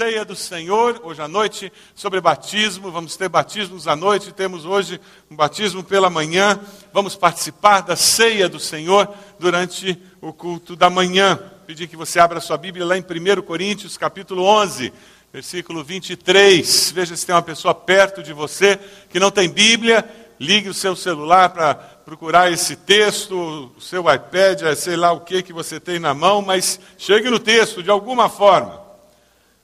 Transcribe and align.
ceia 0.00 0.24
do 0.24 0.34
Senhor, 0.34 0.98
hoje 1.04 1.20
à 1.20 1.28
noite, 1.28 1.70
sobre 1.94 2.22
batismo. 2.22 2.90
Vamos 2.90 3.18
ter 3.18 3.28
batismos 3.28 3.86
à 3.86 3.94
noite, 3.94 4.32
temos 4.32 4.64
hoje 4.64 4.98
um 5.30 5.36
batismo 5.36 5.84
pela 5.84 6.08
manhã. 6.08 6.58
Vamos 6.90 7.16
participar 7.16 7.82
da 7.82 7.94
ceia 7.96 8.48
do 8.48 8.58
Senhor 8.58 9.12
durante 9.38 10.00
o 10.18 10.32
culto 10.32 10.74
da 10.74 10.88
manhã. 10.88 11.38
Pedir 11.66 11.86
que 11.86 11.98
você 11.98 12.18
abra 12.18 12.40
sua 12.40 12.56
Bíblia 12.56 12.86
lá 12.86 12.96
em 12.96 13.02
1 13.02 13.42
Coríntios, 13.42 13.98
capítulo 13.98 14.42
11, 14.42 14.90
versículo 15.30 15.84
23. 15.84 16.92
Veja 16.92 17.14
se 17.14 17.26
tem 17.26 17.34
uma 17.34 17.42
pessoa 17.42 17.74
perto 17.74 18.22
de 18.22 18.32
você 18.32 18.80
que 19.10 19.20
não 19.20 19.30
tem 19.30 19.50
Bíblia. 19.50 20.02
Ligue 20.40 20.70
o 20.70 20.74
seu 20.74 20.96
celular 20.96 21.50
para 21.50 21.74
procurar 21.74 22.50
esse 22.50 22.74
texto, 22.74 23.70
o 23.76 23.80
seu 23.82 24.10
iPad, 24.10 24.62
sei 24.76 24.96
lá 24.96 25.12
o 25.12 25.20
que 25.20 25.42
que 25.42 25.52
você 25.52 25.78
tem 25.78 25.98
na 25.98 26.14
mão, 26.14 26.40
mas 26.40 26.80
chegue 26.96 27.28
no 27.28 27.38
texto 27.38 27.82
de 27.82 27.90
alguma 27.90 28.30
forma 28.30 28.88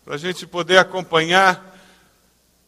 para 0.06 0.14
a 0.14 0.18
gente 0.18 0.46
poder 0.46 0.78
acompanhar. 0.78 1.76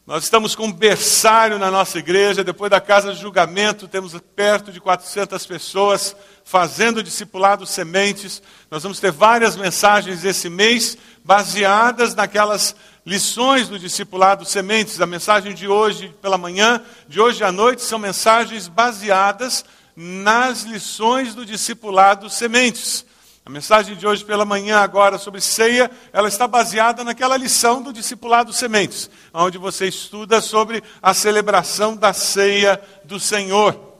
Nós 0.05 0.25
estamos 0.25 0.55
com 0.55 0.65
um 0.65 0.73
berçário 0.73 1.57
na 1.57 1.71
nossa 1.71 1.97
igreja, 1.97 2.43
depois 2.43 2.69
da 2.69 2.81
casa 2.81 3.13
de 3.13 3.21
julgamento, 3.21 3.87
temos 3.87 4.13
perto 4.35 4.73
de 4.73 4.81
400 4.81 5.45
pessoas 5.45 6.13
fazendo 6.43 7.01
discipulado 7.01 7.65
sementes. 7.65 8.43
Nós 8.69 8.83
vamos 8.83 8.99
ter 8.99 9.13
várias 9.13 9.55
mensagens 9.55 10.25
esse 10.25 10.49
mês, 10.49 10.97
baseadas 11.23 12.13
naquelas 12.13 12.75
lições 13.05 13.69
do 13.69 13.79
discipulado 13.79 14.43
sementes. 14.43 14.99
A 14.99 15.05
mensagem 15.05 15.53
de 15.53 15.65
hoje 15.65 16.13
pela 16.21 16.37
manhã, 16.37 16.83
de 17.07 17.21
hoje 17.21 17.41
à 17.41 17.53
noite, 17.53 17.83
são 17.83 17.97
mensagens 17.97 18.67
baseadas 18.67 19.63
nas 19.95 20.63
lições 20.63 21.33
do 21.33 21.45
discipulado 21.45 22.29
sementes. 22.29 23.05
A 23.49 23.51
mensagem 23.51 23.95
de 23.95 24.05
hoje 24.05 24.23
pela 24.23 24.45
manhã, 24.45 24.77
agora 24.77 25.17
sobre 25.17 25.41
ceia, 25.41 25.89
ela 26.13 26.27
está 26.27 26.47
baseada 26.47 27.03
naquela 27.03 27.35
lição 27.35 27.81
do 27.81 27.91
discipulado 27.91 28.53
Sementes, 28.53 29.09
onde 29.33 29.57
você 29.57 29.87
estuda 29.87 30.39
sobre 30.39 30.83
a 31.01 31.15
celebração 31.15 31.97
da 31.97 32.13
ceia 32.13 32.79
do 33.03 33.19
Senhor. 33.19 33.97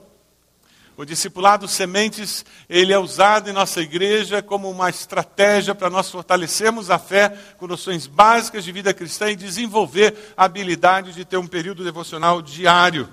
O 0.96 1.04
discipulado 1.04 1.66
Sementes, 1.66 2.44
ele 2.68 2.92
é 2.92 2.98
usado 3.00 3.50
em 3.50 3.52
nossa 3.52 3.80
igreja 3.80 4.40
como 4.40 4.70
uma 4.70 4.88
estratégia 4.88 5.74
para 5.74 5.90
nós 5.90 6.08
fortalecermos 6.08 6.88
a 6.88 7.00
fé 7.00 7.36
com 7.58 7.66
noções 7.66 8.06
básicas 8.06 8.62
de 8.62 8.70
vida 8.70 8.94
cristã 8.94 9.32
e 9.32 9.36
desenvolver 9.36 10.32
a 10.36 10.44
habilidade 10.44 11.12
de 11.12 11.24
ter 11.24 11.38
um 11.38 11.46
período 11.48 11.82
devocional 11.82 12.40
diário. 12.40 13.08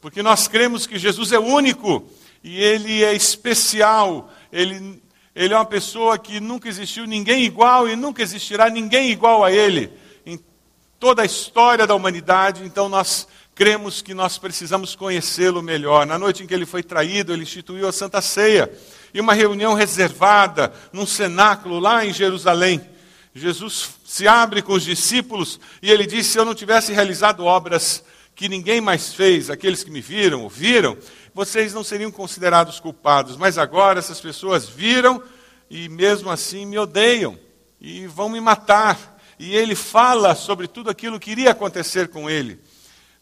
Porque 0.00 0.22
nós 0.22 0.48
cremos 0.48 0.86
que 0.86 0.98
Jesus 0.98 1.32
é 1.32 1.38
único 1.38 2.02
e 2.42 2.62
ele 2.62 3.04
é 3.04 3.12
especial, 3.12 4.32
ele 4.50 5.04
ele 5.36 5.52
é 5.52 5.56
uma 5.56 5.66
pessoa 5.66 6.16
que 6.16 6.40
nunca 6.40 6.66
existiu 6.66 7.06
ninguém 7.06 7.44
igual 7.44 7.86
e 7.86 7.94
nunca 7.94 8.22
existirá 8.22 8.70
ninguém 8.70 9.10
igual 9.10 9.44
a 9.44 9.52
ele 9.52 9.92
em 10.24 10.40
toda 10.98 11.20
a 11.20 11.26
história 11.26 11.86
da 11.86 11.94
humanidade. 11.94 12.64
Então 12.64 12.88
nós 12.88 13.28
cremos 13.54 14.00
que 14.00 14.14
nós 14.14 14.38
precisamos 14.38 14.96
conhecê-lo 14.96 15.62
melhor. 15.62 16.06
Na 16.06 16.18
noite 16.18 16.42
em 16.42 16.46
que 16.46 16.54
ele 16.54 16.64
foi 16.64 16.82
traído, 16.82 17.34
ele 17.34 17.42
instituiu 17.42 17.86
a 17.86 17.92
Santa 17.92 18.22
Ceia 18.22 18.72
e 19.12 19.20
uma 19.20 19.34
reunião 19.34 19.74
reservada 19.74 20.72
num 20.90 21.04
cenáculo 21.04 21.78
lá 21.78 22.02
em 22.02 22.14
Jerusalém. 22.14 22.80
Jesus 23.34 23.90
se 24.06 24.26
abre 24.26 24.62
com 24.62 24.72
os 24.72 24.84
discípulos 24.84 25.60
e 25.82 25.90
ele 25.90 26.06
diz: 26.06 26.28
Se 26.28 26.38
eu 26.38 26.46
não 26.46 26.54
tivesse 26.54 26.94
realizado 26.94 27.44
obras 27.44 28.02
que 28.34 28.48
ninguém 28.48 28.80
mais 28.80 29.12
fez, 29.12 29.50
aqueles 29.50 29.84
que 29.84 29.90
me 29.90 30.00
viram, 30.00 30.44
ouviram, 30.44 30.96
vocês 31.36 31.74
não 31.74 31.84
seriam 31.84 32.10
considerados 32.10 32.80
culpados. 32.80 33.36
Mas 33.36 33.58
agora 33.58 33.98
essas 33.98 34.18
pessoas 34.18 34.66
viram 34.66 35.22
e 35.68 35.86
mesmo 35.86 36.30
assim 36.30 36.64
me 36.64 36.78
odeiam 36.78 37.38
e 37.78 38.06
vão 38.06 38.30
me 38.30 38.40
matar. 38.40 39.18
E 39.38 39.54
ele 39.54 39.74
fala 39.74 40.34
sobre 40.34 40.66
tudo 40.66 40.88
aquilo 40.88 41.20
que 41.20 41.30
iria 41.30 41.50
acontecer 41.50 42.08
com 42.08 42.30
ele. 42.30 42.58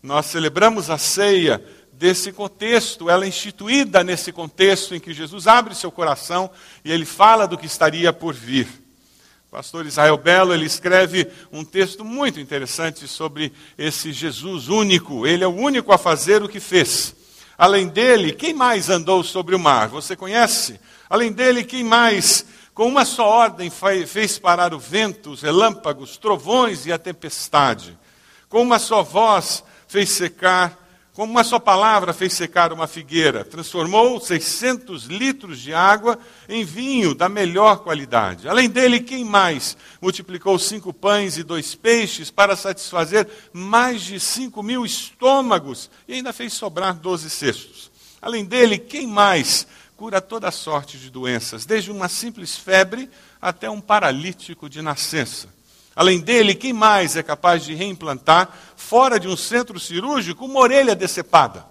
Nós 0.01 0.27
celebramos 0.27 0.91
a 0.91 0.97
ceia 0.97 1.61
desse 1.92 2.31
contexto, 2.31 3.11
ela 3.11 3.25
é 3.25 3.29
instituída 3.29 4.05
nesse 4.05 4.31
contexto 4.31 4.95
em 4.95 5.01
que 5.01 5.13
Jesus 5.13 5.48
abre 5.48 5.75
seu 5.75 5.91
coração 5.91 6.48
e 6.85 6.92
ele 6.92 7.05
fala 7.05 7.48
do 7.48 7.58
que 7.58 7.67
estaria 7.67 8.13
por 8.13 8.33
vir. 8.33 8.69
O 9.48 9.51
pastor 9.51 9.86
Israel 9.86 10.17
Belo, 10.19 10.55
ele 10.55 10.67
escreve 10.67 11.27
um 11.51 11.64
texto 11.64 12.05
muito 12.05 12.39
interessante 12.39 13.08
sobre 13.08 13.52
esse 13.77 14.13
Jesus 14.13 14.69
único. 14.69 15.27
Ele 15.27 15.42
é 15.42 15.48
o 15.48 15.57
único 15.57 15.92
a 15.92 15.98
fazer 15.98 16.45
o 16.45 16.48
que 16.48 16.61
fez. 16.61 17.23
Além 17.57 17.89
dele, 17.89 18.33
quem 18.33 18.53
mais 18.53 18.91
andou 18.91 19.23
sobre 19.23 19.55
o 19.55 19.59
mar? 19.59 19.89
Você 19.89 20.17
conhece? 20.17 20.81
Além 21.09 21.33
dele, 21.33 21.65
quem 21.65 21.85
mais, 21.85 22.45
com 22.75 22.89
uma 22.89 23.05
só 23.05 23.29
ordem, 23.29 23.70
fez 24.07 24.39
parar 24.39 24.75
o 24.75 24.79
vento, 24.79 25.31
os 25.31 25.42
relâmpagos, 25.42 26.17
trovões 26.17 26.87
e 26.87 26.93
a 26.93 26.98
tempestade? 26.98 27.97
Com 28.48 28.63
uma 28.63 28.79
só 28.79 29.03
voz 29.03 29.63
fez 29.87 30.11
secar 30.11 30.83
com 31.14 31.23
uma 31.23 31.45
só 31.45 31.61
palavra 31.61 32.13
fez 32.13 32.33
secar 32.33 32.73
uma 32.73 32.89
figueira, 32.89 33.45
transformou 33.45 34.20
600 34.20 35.05
litros 35.05 35.61
de 35.61 35.73
água 35.73 36.19
em 36.48 36.64
vinho 36.64 37.14
da 37.14 37.29
melhor 37.29 37.79
qualidade. 37.85 38.48
Além 38.48 38.69
dele, 38.69 38.98
quem 38.98 39.25
mais 39.25 39.77
multiplicou 40.02 40.58
cinco 40.58 40.92
pães 40.92 41.39
e 41.39 41.45
dois 41.45 41.73
peixes 41.77 42.33
para 42.33 42.57
satisfazer 42.57 43.29
mais 43.52 44.02
de 44.02 44.19
cinco 44.19 44.61
mil 44.61 44.85
estômagos 44.85 45.89
e 46.08 46.14
ainda 46.14 46.33
fez 46.33 46.52
sobrar 46.52 46.95
doze 46.95 47.31
cestos? 47.31 47.92
Além 48.20 48.45
dele, 48.45 48.77
quem 48.77 49.07
mais 49.07 49.69
cura 49.96 50.20
toda 50.20 50.51
sorte 50.51 50.98
de 50.98 51.11
doenças, 51.11 51.64
desde 51.64 51.92
uma 51.92 52.08
simples 52.08 52.57
febre 52.57 53.08
até 53.41 53.70
um 53.70 53.81
paralítico 53.81 54.69
de 54.69 54.83
nascença? 54.83 55.54
Além 55.97 56.21
dele, 56.21 56.55
quem 56.55 56.73
mais 56.73 57.17
é 57.17 57.23
capaz 57.23 57.65
de 57.65 57.75
reimplantar, 57.75 58.57
fora 58.77 59.19
de 59.21 59.29
um 59.29 59.37
centro 59.37 59.79
cirúrgico, 59.79 60.45
uma 60.45 60.61
orelha 60.61 60.95
decepada? 60.95 61.65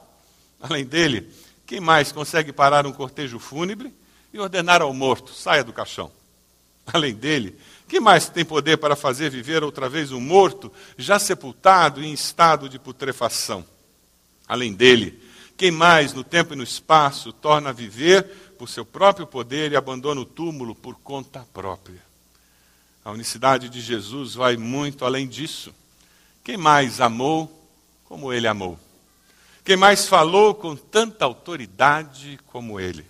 Além 0.61 0.85
dele, 0.85 1.29
quem 1.65 1.79
mais 1.79 2.11
consegue 2.11 2.53
parar 2.53 2.87
um 2.87 2.93
cortejo 2.93 3.37
fúnebre 3.37 3.93
e 4.33 4.39
ordenar 4.39 4.81
ao 4.81 4.93
morto, 4.93 5.33
saia 5.33 5.63
do 5.63 5.73
caixão? 5.73 6.09
Além 6.85 7.13
dele, 7.13 7.57
quem 7.87 7.99
mais 7.99 8.29
tem 8.29 8.45
poder 8.45 8.77
para 8.77 8.95
fazer 8.95 9.29
viver 9.29 9.63
outra 9.63 9.89
vez 9.89 10.11
um 10.11 10.21
morto, 10.21 10.71
já 10.97 11.19
sepultado 11.19 12.01
e 12.01 12.07
em 12.07 12.13
estado 12.13 12.69
de 12.69 12.79
putrefação? 12.79 13.65
Além 14.47 14.73
dele, 14.73 15.21
quem 15.57 15.71
mais 15.71 16.13
no 16.13 16.23
tempo 16.23 16.53
e 16.53 16.55
no 16.55 16.63
espaço 16.63 17.31
torna 17.31 17.69
a 17.69 17.73
viver 17.73 18.23
por 18.57 18.69
seu 18.69 18.85
próprio 18.85 19.27
poder 19.27 19.71
e 19.71 19.75
abandona 19.75 20.21
o 20.21 20.25
túmulo 20.25 20.73
por 20.73 20.95
conta 20.95 21.45
própria? 21.53 22.12
A 23.03 23.11
unicidade 23.11 23.69
de 23.69 23.81
Jesus 23.81 24.33
vai 24.33 24.55
muito 24.55 25.03
além 25.03 25.27
disso. 25.27 25.73
Quem 26.43 26.57
mais 26.57 27.01
amou 27.01 27.51
como 28.05 28.31
ele 28.31 28.47
amou? 28.47 28.79
Quem 29.65 29.75
mais 29.75 30.07
falou 30.07 30.55
com 30.55 30.75
tanta 30.75 31.25
autoridade 31.25 32.39
como 32.47 32.79
ele? 32.79 33.05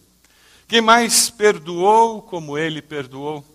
Quem 0.68 0.82
mais 0.82 1.30
perdoou 1.30 2.22
como 2.22 2.58
ele 2.58 2.82
perdoou? 2.82 3.46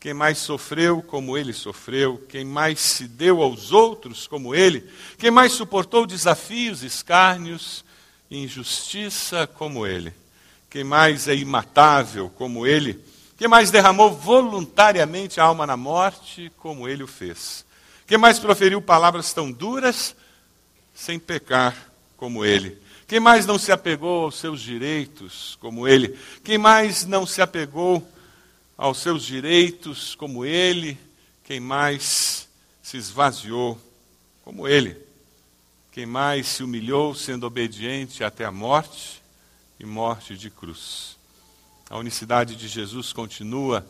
Quem 0.00 0.14
mais 0.14 0.38
sofreu 0.38 1.02
como 1.02 1.36
ele 1.36 1.52
sofreu? 1.52 2.24
Quem 2.28 2.44
mais 2.44 2.78
se 2.80 3.08
deu 3.08 3.42
aos 3.42 3.72
outros 3.72 4.26
como 4.26 4.54
ele? 4.54 4.88
Quem 5.18 5.30
mais 5.30 5.52
suportou 5.52 6.06
desafios, 6.06 6.82
escárnios 6.82 7.84
injustiça 8.30 9.46
como 9.46 9.86
ele? 9.86 10.12
Quem 10.70 10.84
mais 10.84 11.28
é 11.28 11.34
imatável 11.34 12.30
como 12.30 12.66
ele? 12.66 13.02
Quem 13.38 13.46
mais 13.46 13.70
derramou 13.70 14.10
voluntariamente 14.10 15.38
a 15.38 15.44
alma 15.44 15.64
na 15.64 15.76
morte, 15.76 16.50
como 16.58 16.88
ele 16.88 17.04
o 17.04 17.06
fez? 17.06 17.64
Quem 18.04 18.18
mais 18.18 18.40
proferiu 18.40 18.82
palavras 18.82 19.32
tão 19.32 19.52
duras, 19.52 20.16
sem 20.92 21.20
pecar, 21.20 21.88
como 22.16 22.44
ele? 22.44 22.76
Quem 23.06 23.20
mais 23.20 23.46
não 23.46 23.56
se 23.56 23.70
apegou 23.70 24.24
aos 24.24 24.40
seus 24.40 24.60
direitos, 24.60 25.56
como 25.60 25.86
ele? 25.86 26.18
Quem 26.42 26.58
mais 26.58 27.06
não 27.06 27.24
se 27.24 27.40
apegou 27.40 28.04
aos 28.76 28.98
seus 28.98 29.22
direitos, 29.22 30.16
como 30.16 30.44
ele? 30.44 30.98
Quem 31.44 31.60
mais 31.60 32.48
se 32.82 32.96
esvaziou, 32.96 33.80
como 34.42 34.66
ele? 34.66 34.96
Quem 35.92 36.06
mais 36.06 36.48
se 36.48 36.64
humilhou, 36.64 37.14
sendo 37.14 37.46
obediente 37.46 38.24
até 38.24 38.44
a 38.44 38.50
morte 38.50 39.22
e 39.78 39.86
morte 39.86 40.36
de 40.36 40.50
cruz? 40.50 41.17
A 41.90 41.96
unicidade 41.96 42.54
de 42.54 42.68
Jesus 42.68 43.12
continua, 43.12 43.86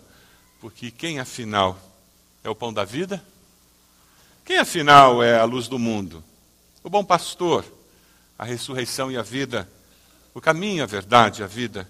porque 0.61 0.91
quem 0.91 1.19
afinal 1.19 1.79
é 2.45 2.49
o 2.49 2.55
pão 2.55 2.73
da 2.73 2.85
vida? 2.85 3.23
Quem 4.45 4.59
afinal 4.59 5.23
é 5.23 5.39
a 5.39 5.45
luz 5.45 5.67
do 5.67 5.79
mundo? 5.79 6.23
O 6.83 6.89
bom 6.89 7.05
pastor, 7.05 7.65
a 8.39 8.45
ressurreição 8.45 9.11
e 9.11 9.17
a 9.17 9.23
vida, 9.23 9.69
o 10.33 10.41
caminho, 10.41 10.85
a 10.85 10.87
verdade 10.87 11.43
a 11.43 11.47
vida, 11.47 11.89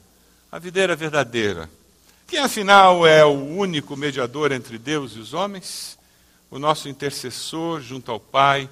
a 0.50 0.58
videira 0.58 0.96
verdadeira. 0.96 1.68
Quem 2.26 2.38
afinal 2.40 3.06
é 3.06 3.24
o 3.24 3.32
único 3.32 3.96
mediador 3.96 4.50
entre 4.50 4.78
Deus 4.78 5.12
e 5.12 5.18
os 5.18 5.34
homens? 5.34 5.98
O 6.50 6.58
nosso 6.58 6.88
intercessor 6.88 7.82
junto 7.82 8.10
ao 8.10 8.18
Pai, 8.18 8.68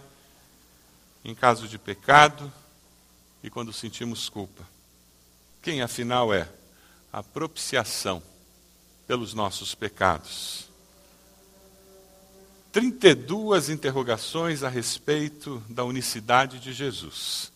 em 1.22 1.34
caso 1.34 1.68
de 1.68 1.78
pecado 1.78 2.50
e 3.42 3.50
quando 3.50 3.72
sentimos 3.72 4.30
culpa. 4.30 4.66
Quem 5.60 5.82
afinal 5.82 6.32
é? 6.32 6.48
A 7.16 7.22
propiciação 7.22 8.22
pelos 9.06 9.32
nossos 9.32 9.74
pecados. 9.74 10.68
32 12.70 13.70
interrogações 13.70 14.62
a 14.62 14.68
respeito 14.68 15.62
da 15.66 15.82
unicidade 15.82 16.60
de 16.60 16.74
Jesus. 16.74 17.50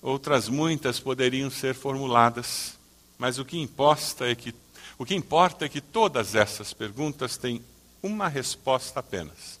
Outras 0.00 0.48
muitas 0.48 1.00
poderiam 1.00 1.50
ser 1.50 1.74
formuladas, 1.74 2.78
mas 3.18 3.36
o 3.36 3.44
que 3.44 3.58
importa 3.58 4.30
é 4.30 4.36
que 4.36 4.54
o 4.96 5.04
que 5.04 5.16
importa 5.16 5.64
é 5.64 5.68
que 5.68 5.80
todas 5.80 6.36
essas 6.36 6.72
perguntas 6.72 7.36
têm 7.36 7.64
uma 8.00 8.28
resposta 8.28 9.00
apenas: 9.00 9.58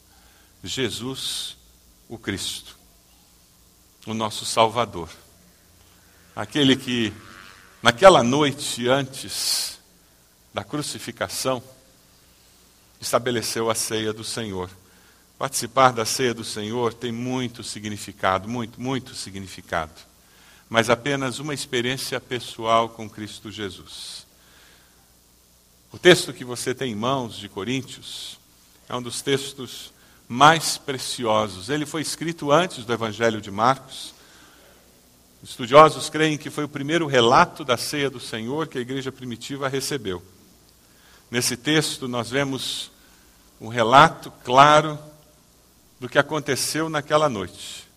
Jesus, 0.62 1.56
o 2.08 2.16
Cristo, 2.16 2.78
o 4.06 4.14
nosso 4.14 4.44
Salvador. 4.44 5.10
Aquele 6.36 6.76
que, 6.76 7.12
naquela 7.82 8.22
noite 8.22 8.88
antes 8.88 9.78
da 10.54 10.62
crucificação, 10.62 11.62
estabeleceu 13.00 13.68
a 13.68 13.74
ceia 13.74 14.12
do 14.12 14.22
Senhor. 14.22 14.70
Participar 15.38 15.92
da 15.92 16.04
ceia 16.04 16.32
do 16.32 16.44
Senhor 16.44 16.94
tem 16.94 17.10
muito 17.10 17.64
significado, 17.64 18.48
muito, 18.48 18.80
muito 18.80 19.14
significado. 19.14 19.92
Mas 20.68 20.88
apenas 20.88 21.40
uma 21.40 21.52
experiência 21.52 22.20
pessoal 22.20 22.88
com 22.88 23.10
Cristo 23.10 23.50
Jesus. 23.50 24.24
O 25.90 25.98
texto 25.98 26.32
que 26.32 26.44
você 26.44 26.74
tem 26.74 26.92
em 26.92 26.96
mãos 26.96 27.36
de 27.36 27.48
Coríntios 27.48 28.38
é 28.88 28.94
um 28.94 29.02
dos 29.02 29.20
textos 29.20 29.92
mais 30.28 30.78
preciosos. 30.78 31.68
Ele 31.68 31.84
foi 31.84 32.00
escrito 32.00 32.50
antes 32.52 32.84
do 32.84 32.92
Evangelho 32.92 33.40
de 33.40 33.50
Marcos. 33.50 34.14
Estudiosos 35.42 36.08
creem 36.08 36.38
que 36.38 36.50
foi 36.50 36.62
o 36.62 36.68
primeiro 36.68 37.06
relato 37.08 37.64
da 37.64 37.76
ceia 37.76 38.08
do 38.08 38.20
Senhor 38.20 38.68
que 38.68 38.78
a 38.78 38.80
igreja 38.80 39.10
primitiva 39.10 39.68
recebeu. 39.68 40.22
Nesse 41.28 41.56
texto, 41.56 42.06
nós 42.06 42.30
vemos 42.30 42.92
um 43.60 43.66
relato 43.66 44.32
claro 44.44 44.96
do 45.98 46.08
que 46.08 46.18
aconteceu 46.18 46.88
naquela 46.88 47.28
noite, 47.28 47.88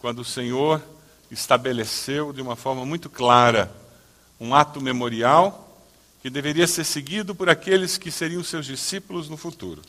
quando 0.00 0.18
o 0.18 0.24
Senhor 0.24 0.82
estabeleceu 1.30 2.30
de 2.30 2.42
uma 2.42 2.56
forma 2.56 2.84
muito 2.84 3.08
clara 3.08 3.72
um 4.38 4.54
ato 4.54 4.78
memorial 4.78 5.82
que 6.20 6.28
deveria 6.28 6.66
ser 6.66 6.84
seguido 6.84 7.34
por 7.34 7.48
aqueles 7.48 7.96
que 7.96 8.10
seriam 8.10 8.44
seus 8.44 8.66
discípulos 8.66 9.30
no 9.30 9.38
futuro. 9.38 9.80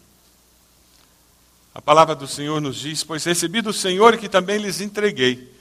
A 1.75 1.81
palavra 1.81 2.16
do 2.16 2.28
Senhor 2.28 2.62
nos 2.62 2.78
diz: 2.78 3.04
Pois 3.04 3.25
recebi 3.25 3.62
do 3.62 3.74
Senhor 3.74 4.16
que 4.18 4.30
também 4.30 4.57
lhes 4.57 4.80
entreguei, 4.80 5.56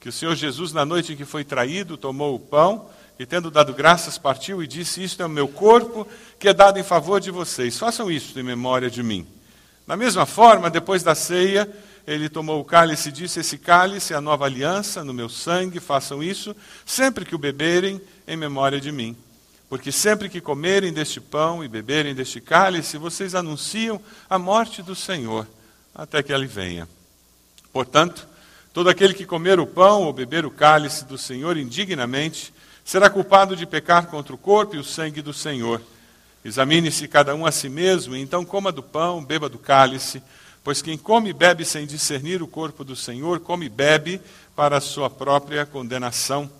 que 0.00 0.08
o 0.08 0.12
Senhor 0.12 0.34
Jesus, 0.34 0.72
na 0.72 0.84
noite 0.84 1.12
em 1.12 1.16
que 1.16 1.26
foi 1.26 1.44
traído, 1.44 1.98
tomou 1.98 2.34
o 2.34 2.40
pão 2.40 2.88
e 3.18 3.26
tendo 3.26 3.50
dado 3.50 3.74
graças, 3.74 4.16
partiu 4.16 4.62
e 4.62 4.66
disse: 4.66 5.04
Isto 5.04 5.22
é 5.22 5.26
o 5.26 5.28
meu 5.28 5.46
corpo, 5.46 6.08
que 6.38 6.48
é 6.48 6.54
dado 6.54 6.78
em 6.78 6.82
favor 6.82 7.20
de 7.20 7.30
vocês. 7.30 7.78
Façam 7.78 8.10
isto 8.10 8.40
em 8.40 8.42
memória 8.42 8.90
de 8.90 9.02
mim. 9.02 9.26
Da 9.86 9.98
mesma 9.98 10.24
forma, 10.24 10.70
depois 10.70 11.02
da 11.02 11.14
ceia, 11.14 11.70
ele 12.06 12.30
tomou 12.30 12.60
o 12.60 12.64
cálice 12.64 13.10
e 13.10 13.12
disse: 13.12 13.40
Esse 13.40 13.58
cálice 13.58 14.14
é 14.14 14.16
a 14.16 14.22
nova 14.22 14.46
aliança 14.46 15.04
no 15.04 15.12
meu 15.12 15.28
sangue, 15.28 15.78
façam 15.78 16.22
isso 16.22 16.56
sempre 16.86 17.26
que 17.26 17.34
o 17.34 17.38
beberem 17.38 18.00
em 18.26 18.36
memória 18.38 18.80
de 18.80 18.90
mim. 18.90 19.14
Porque 19.68 19.92
sempre 19.92 20.30
que 20.30 20.40
comerem 20.40 20.92
deste 20.92 21.20
pão 21.20 21.62
e 21.62 21.68
beberem 21.68 22.14
deste 22.14 22.40
cálice, 22.40 22.96
vocês 22.96 23.34
anunciam 23.34 24.00
a 24.30 24.38
morte 24.38 24.82
do 24.82 24.96
Senhor, 24.96 25.46
até 25.94 26.22
que 26.22 26.32
ele 26.32 26.46
venha. 26.46 26.88
Portanto, 27.70 28.29
todo 28.72 28.88
aquele 28.88 29.14
que 29.14 29.26
comer 29.26 29.58
o 29.58 29.66
pão 29.66 30.02
ou 30.04 30.12
beber 30.12 30.44
o 30.46 30.50
cálice 30.50 31.04
do 31.04 31.18
Senhor 31.18 31.56
indignamente, 31.56 32.52
será 32.84 33.10
culpado 33.10 33.54
de 33.56 33.66
pecar 33.66 34.06
contra 34.06 34.34
o 34.34 34.38
corpo 34.38 34.76
e 34.76 34.78
o 34.78 34.84
sangue 34.84 35.22
do 35.22 35.32
Senhor. 35.32 35.80
Examine-se 36.44 37.06
cada 37.06 37.34
um 37.34 37.44
a 37.44 37.52
si 37.52 37.68
mesmo, 37.68 38.16
e 38.16 38.20
então 38.20 38.44
coma 38.44 38.72
do 38.72 38.82
pão, 38.82 39.24
beba 39.24 39.48
do 39.48 39.58
cálice, 39.58 40.22
pois 40.64 40.80
quem 40.80 40.96
come 40.96 41.30
e 41.30 41.34
bebe 41.34 41.64
sem 41.64 41.86
discernir 41.86 42.42
o 42.42 42.48
corpo 42.48 42.82
do 42.82 42.96
Senhor, 42.96 43.40
come 43.40 43.66
e 43.66 43.68
bebe 43.68 44.20
para 44.56 44.78
a 44.78 44.80
sua 44.80 45.10
própria 45.10 45.66
condenação. 45.66 46.50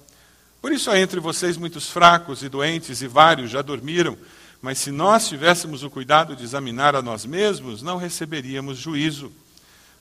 Por 0.61 0.73
isso 0.73 0.91
há 0.91 0.99
entre 1.01 1.19
vocês 1.21 1.57
muitos 1.57 1.89
fracos 1.89 2.43
e 2.43 2.49
doentes, 2.49 3.01
e 3.01 3.07
vários 3.07 3.51
já 3.51 3.63
dormiram. 3.63 4.17
Mas 4.61 4.79
se 4.79 4.91
nós 4.91 5.27
tivéssemos 5.27 5.83
o 5.83 5.89
cuidado 5.89 6.37
de 6.37 6.45
examinar 6.45 6.95
a 6.95 7.01
nós 7.01 7.25
mesmos, 7.25 7.81
não 7.81 7.97
receberíamos 7.97 8.77
juízo. 8.77 9.33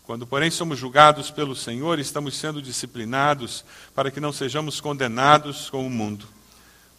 Quando, 0.09 0.25
porém, 0.25 0.49
somos 0.49 0.79
julgados 0.79 1.29
pelo 1.29 1.55
Senhor, 1.55 1.99
estamos 1.99 2.35
sendo 2.35 2.63
disciplinados 2.63 3.63
para 3.93 4.09
que 4.09 4.19
não 4.19 4.33
sejamos 4.33 4.81
condenados 4.81 5.69
com 5.69 5.85
o 5.85 5.89
mundo. 5.89 6.25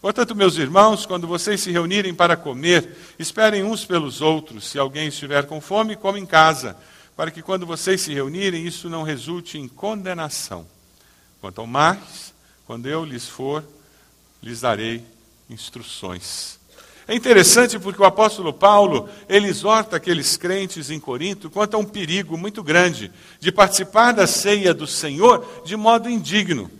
Portanto, 0.00 0.32
meus 0.32 0.56
irmãos, 0.58 1.06
quando 1.06 1.26
vocês 1.26 1.60
se 1.60 1.72
reunirem 1.72 2.14
para 2.14 2.36
comer, 2.36 2.96
esperem 3.18 3.64
uns 3.64 3.84
pelos 3.84 4.20
outros. 4.20 4.68
Se 4.68 4.78
alguém 4.78 5.08
estiver 5.08 5.46
com 5.46 5.60
fome, 5.60 5.96
come 5.96 6.20
em 6.20 6.24
casa, 6.24 6.76
para 7.16 7.32
que 7.32 7.42
quando 7.42 7.66
vocês 7.66 8.00
se 8.00 8.14
reunirem, 8.14 8.64
isso 8.64 8.88
não 8.88 9.02
resulte 9.02 9.58
em 9.58 9.66
condenação. 9.66 10.64
Quanto 11.40 11.60
ao 11.60 11.66
mais, 11.66 12.32
quando 12.64 12.86
eu 12.86 13.04
lhes 13.04 13.26
for, 13.26 13.64
lhes 14.40 14.60
darei 14.60 15.04
instruções. 15.50 16.59
É 17.10 17.14
interessante 17.16 17.76
porque 17.76 18.00
o 18.00 18.04
apóstolo 18.04 18.52
Paulo, 18.52 19.08
ele 19.28 19.48
exorta 19.48 19.96
aqueles 19.96 20.36
crentes 20.36 20.90
em 20.90 21.00
Corinto 21.00 21.50
quanto 21.50 21.74
a 21.74 21.78
um 21.80 21.84
perigo 21.84 22.38
muito 22.38 22.62
grande 22.62 23.10
de 23.40 23.50
participar 23.50 24.12
da 24.12 24.28
ceia 24.28 24.72
do 24.72 24.86
Senhor 24.86 25.44
de 25.64 25.76
modo 25.76 26.08
indigno. 26.08 26.70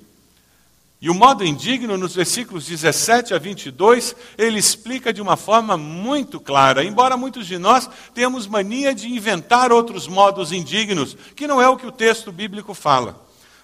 E 1.01 1.11
o 1.11 1.15
modo 1.15 1.45
indigno, 1.45 1.99
nos 1.99 2.15
versículos 2.15 2.65
17 2.65 3.35
a 3.35 3.39
22, 3.39 4.15
ele 4.39 4.61
explica 4.61 5.13
de 5.13 5.21
uma 5.21 5.37
forma 5.37 5.77
muito 5.77 6.39
clara. 6.39 6.85
Embora 6.85 7.17
muitos 7.17 7.45
de 7.45 7.59
nós 7.59 7.91
tenhamos 8.15 8.47
mania 8.47 8.95
de 8.95 9.09
inventar 9.09 9.73
outros 9.73 10.07
modos 10.07 10.53
indignos, 10.53 11.17
que 11.35 11.49
não 11.49 11.61
é 11.61 11.69
o 11.69 11.77
que 11.77 11.89
o 11.89 11.91
texto 11.91 12.31
bíblico 12.31 12.73
fala. 12.73 13.21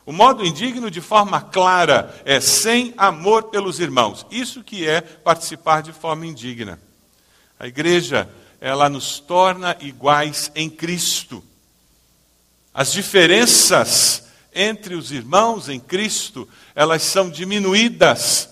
O 0.06 0.12
modo 0.12 0.47
indigno, 0.47 0.88
de 0.88 1.00
forma 1.00 1.41
clara, 1.41 2.14
é 2.25 2.41
sem 2.41 2.94
amor 2.97 3.44
pelos 3.44 3.81
irmãos. 3.81 4.25
Isso 4.31 4.62
que 4.62 4.87
é 4.87 5.00
participar 5.00 5.82
de 5.82 5.93
forma 5.93 6.25
indigna. 6.25 6.81
A 7.58 7.67
igreja, 7.67 8.31
ela 8.61 8.88
nos 8.88 9.19
torna 9.19 9.76
iguais 9.81 10.53
em 10.55 10.70
Cristo. 10.70 11.43
As 12.73 12.93
diferenças 12.93 14.29
entre 14.55 14.94
os 14.94 15.11
irmãos 15.11 15.69
em 15.69 15.81
Cristo, 15.81 16.49
elas 16.73 17.03
são 17.03 17.29
diminuídas, 17.29 18.49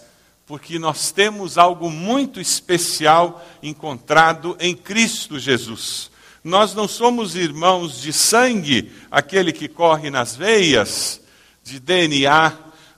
porque 0.47 0.77
nós 0.79 1.13
temos 1.13 1.57
algo 1.57 1.89
muito 1.89 2.41
especial 2.41 3.47
encontrado 3.63 4.57
em 4.59 4.75
Cristo 4.75 5.39
Jesus. 5.39 6.11
Nós 6.43 6.75
não 6.75 6.89
somos 6.89 7.37
irmãos 7.37 8.03
de 8.03 8.13
sangue, 8.13 8.93
aquele 9.09 9.53
que 9.53 9.69
corre 9.69 10.11
nas 10.11 10.35
veias, 10.35 11.21
de 11.65 11.81
DNA, 11.81 12.53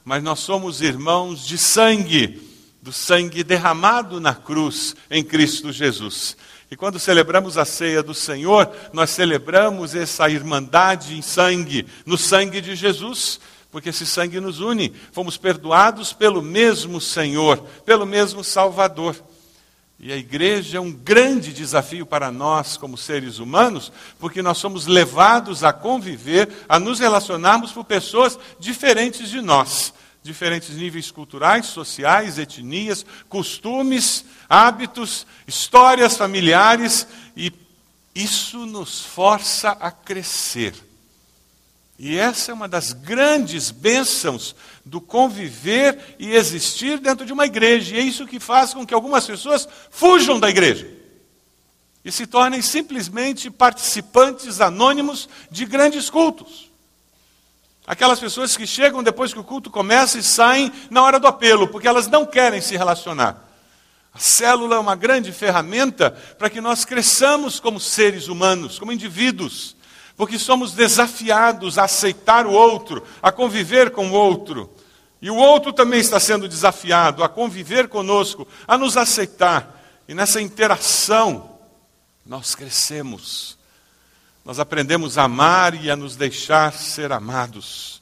mas 0.04 0.22
nós 0.22 0.40
somos 0.40 0.82
irmãos 0.82 1.46
de 1.46 1.56
sangue, 1.56 2.42
do 2.82 2.92
sangue 2.92 3.42
derramado 3.42 4.20
na 4.20 4.34
cruz 4.34 4.94
em 5.08 5.22
Cristo 5.22 5.72
Jesus. 5.72 6.36
E 6.68 6.76
quando 6.76 6.98
celebramos 6.98 7.56
a 7.56 7.64
ceia 7.64 8.02
do 8.02 8.12
Senhor, 8.12 8.70
nós 8.92 9.10
celebramos 9.10 9.94
essa 9.94 10.28
irmandade 10.28 11.16
em 11.16 11.22
sangue, 11.22 11.86
no 12.04 12.18
sangue 12.18 12.60
de 12.60 12.74
Jesus, 12.74 13.38
porque 13.70 13.90
esse 13.90 14.04
sangue 14.04 14.40
nos 14.40 14.58
une. 14.58 14.92
Fomos 15.12 15.36
perdoados 15.36 16.12
pelo 16.12 16.42
mesmo 16.42 17.00
Senhor, 17.00 17.58
pelo 17.84 18.04
mesmo 18.04 18.42
Salvador. 18.42 19.16
E 19.98 20.12
a 20.12 20.16
igreja 20.16 20.76
é 20.76 20.80
um 20.80 20.92
grande 20.92 21.52
desafio 21.52 22.04
para 22.04 22.30
nós, 22.30 22.76
como 22.76 22.98
seres 22.98 23.38
humanos, 23.38 23.90
porque 24.18 24.42
nós 24.42 24.58
somos 24.58 24.86
levados 24.86 25.64
a 25.64 25.72
conviver, 25.72 26.48
a 26.68 26.78
nos 26.78 27.00
relacionarmos 27.00 27.72
com 27.72 27.82
pessoas 27.82 28.38
diferentes 28.58 29.30
de 29.30 29.40
nós, 29.40 29.94
diferentes 30.22 30.76
níveis 30.76 31.10
culturais, 31.10 31.66
sociais, 31.66 32.38
etnias, 32.38 33.06
costumes, 33.28 34.26
hábitos, 34.48 35.26
histórias 35.46 36.14
familiares, 36.16 37.08
e 37.34 37.50
isso 38.14 38.66
nos 38.66 39.00
força 39.00 39.70
a 39.80 39.90
crescer. 39.90 40.74
E 41.98 42.18
essa 42.18 42.50
é 42.50 42.54
uma 42.54 42.68
das 42.68 42.92
grandes 42.92 43.70
bênçãos 43.70 44.54
do 44.84 45.00
conviver 45.00 46.16
e 46.18 46.34
existir 46.34 46.98
dentro 46.98 47.24
de 47.24 47.32
uma 47.32 47.46
igreja. 47.46 47.94
E 47.94 47.98
é 47.98 48.02
isso 48.02 48.26
que 48.26 48.38
faz 48.38 48.74
com 48.74 48.86
que 48.86 48.92
algumas 48.92 49.26
pessoas 49.26 49.66
fujam 49.90 50.38
da 50.38 50.50
igreja 50.50 50.96
e 52.04 52.12
se 52.12 52.24
tornem 52.24 52.62
simplesmente 52.62 53.50
participantes 53.50 54.60
anônimos 54.60 55.28
de 55.50 55.64
grandes 55.64 56.08
cultos. 56.08 56.70
Aquelas 57.84 58.20
pessoas 58.20 58.56
que 58.56 58.66
chegam 58.66 59.02
depois 59.02 59.32
que 59.32 59.38
o 59.38 59.44
culto 59.44 59.70
começa 59.70 60.18
e 60.18 60.22
saem 60.22 60.72
na 60.90 61.02
hora 61.02 61.18
do 61.18 61.26
apelo, 61.26 61.66
porque 61.66 61.88
elas 61.88 62.06
não 62.06 62.26
querem 62.26 62.60
se 62.60 62.76
relacionar. 62.76 63.44
A 64.12 64.18
célula 64.18 64.76
é 64.76 64.78
uma 64.78 64.94
grande 64.94 65.32
ferramenta 65.32 66.10
para 66.38 66.48
que 66.48 66.60
nós 66.60 66.84
cresçamos 66.84 67.58
como 67.58 67.80
seres 67.80 68.28
humanos, 68.28 68.78
como 68.78 68.92
indivíduos 68.92 69.75
porque 70.16 70.38
somos 70.38 70.72
desafiados 70.72 71.76
a 71.76 71.84
aceitar 71.84 72.46
o 72.46 72.52
outro, 72.52 73.02
a 73.22 73.30
conviver 73.30 73.90
com 73.90 74.08
o 74.08 74.12
outro. 74.12 74.70
E 75.20 75.30
o 75.30 75.36
outro 75.36 75.72
também 75.72 76.00
está 76.00 76.18
sendo 76.18 76.48
desafiado 76.48 77.22
a 77.22 77.28
conviver 77.28 77.88
conosco, 77.88 78.48
a 78.66 78.78
nos 78.78 78.96
aceitar. 78.96 79.82
E 80.08 80.14
nessa 80.14 80.40
interação, 80.40 81.58
nós 82.24 82.54
crescemos. 82.54 83.58
Nós 84.44 84.58
aprendemos 84.58 85.18
a 85.18 85.24
amar 85.24 85.74
e 85.74 85.90
a 85.90 85.96
nos 85.96 86.16
deixar 86.16 86.72
ser 86.72 87.12
amados. 87.12 88.00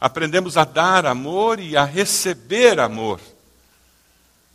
Aprendemos 0.00 0.56
a 0.56 0.64
dar 0.64 1.06
amor 1.06 1.58
e 1.58 1.76
a 1.76 1.84
receber 1.84 2.78
amor. 2.78 3.20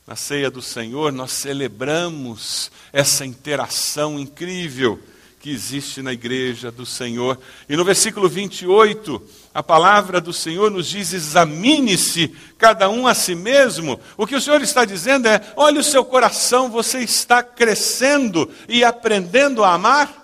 Na 0.07 0.15
ceia 0.15 0.51
do 0.51 0.61
Senhor, 0.61 1.11
nós 1.11 1.31
celebramos 1.31 2.71
essa 2.91 3.25
interação 3.25 4.19
incrível 4.19 5.01
que 5.43 5.51
existe 5.51 6.01
na 6.01 6.13
igreja 6.13 6.71
do 6.71 6.85
Senhor. 6.85 7.37
E 7.67 7.75
no 7.75 7.83
versículo 7.83 8.29
28, 8.29 9.21
a 9.53 9.61
palavra 9.61 10.21
do 10.21 10.31
Senhor 10.31 10.71
nos 10.71 10.87
diz: 10.87 11.11
examine-se 11.11 12.29
cada 12.57 12.89
um 12.89 13.05
a 13.05 13.13
si 13.13 13.35
mesmo. 13.35 13.99
O 14.15 14.25
que 14.25 14.37
o 14.37 14.41
Senhor 14.41 14.61
está 14.61 14.85
dizendo 14.85 15.27
é: 15.27 15.41
olhe 15.57 15.77
o 15.77 15.83
seu 15.83 16.05
coração, 16.05 16.69
você 16.69 16.99
está 16.99 17.43
crescendo 17.43 18.49
e 18.69 18.85
aprendendo 18.85 19.65
a 19.65 19.73
amar. 19.73 20.23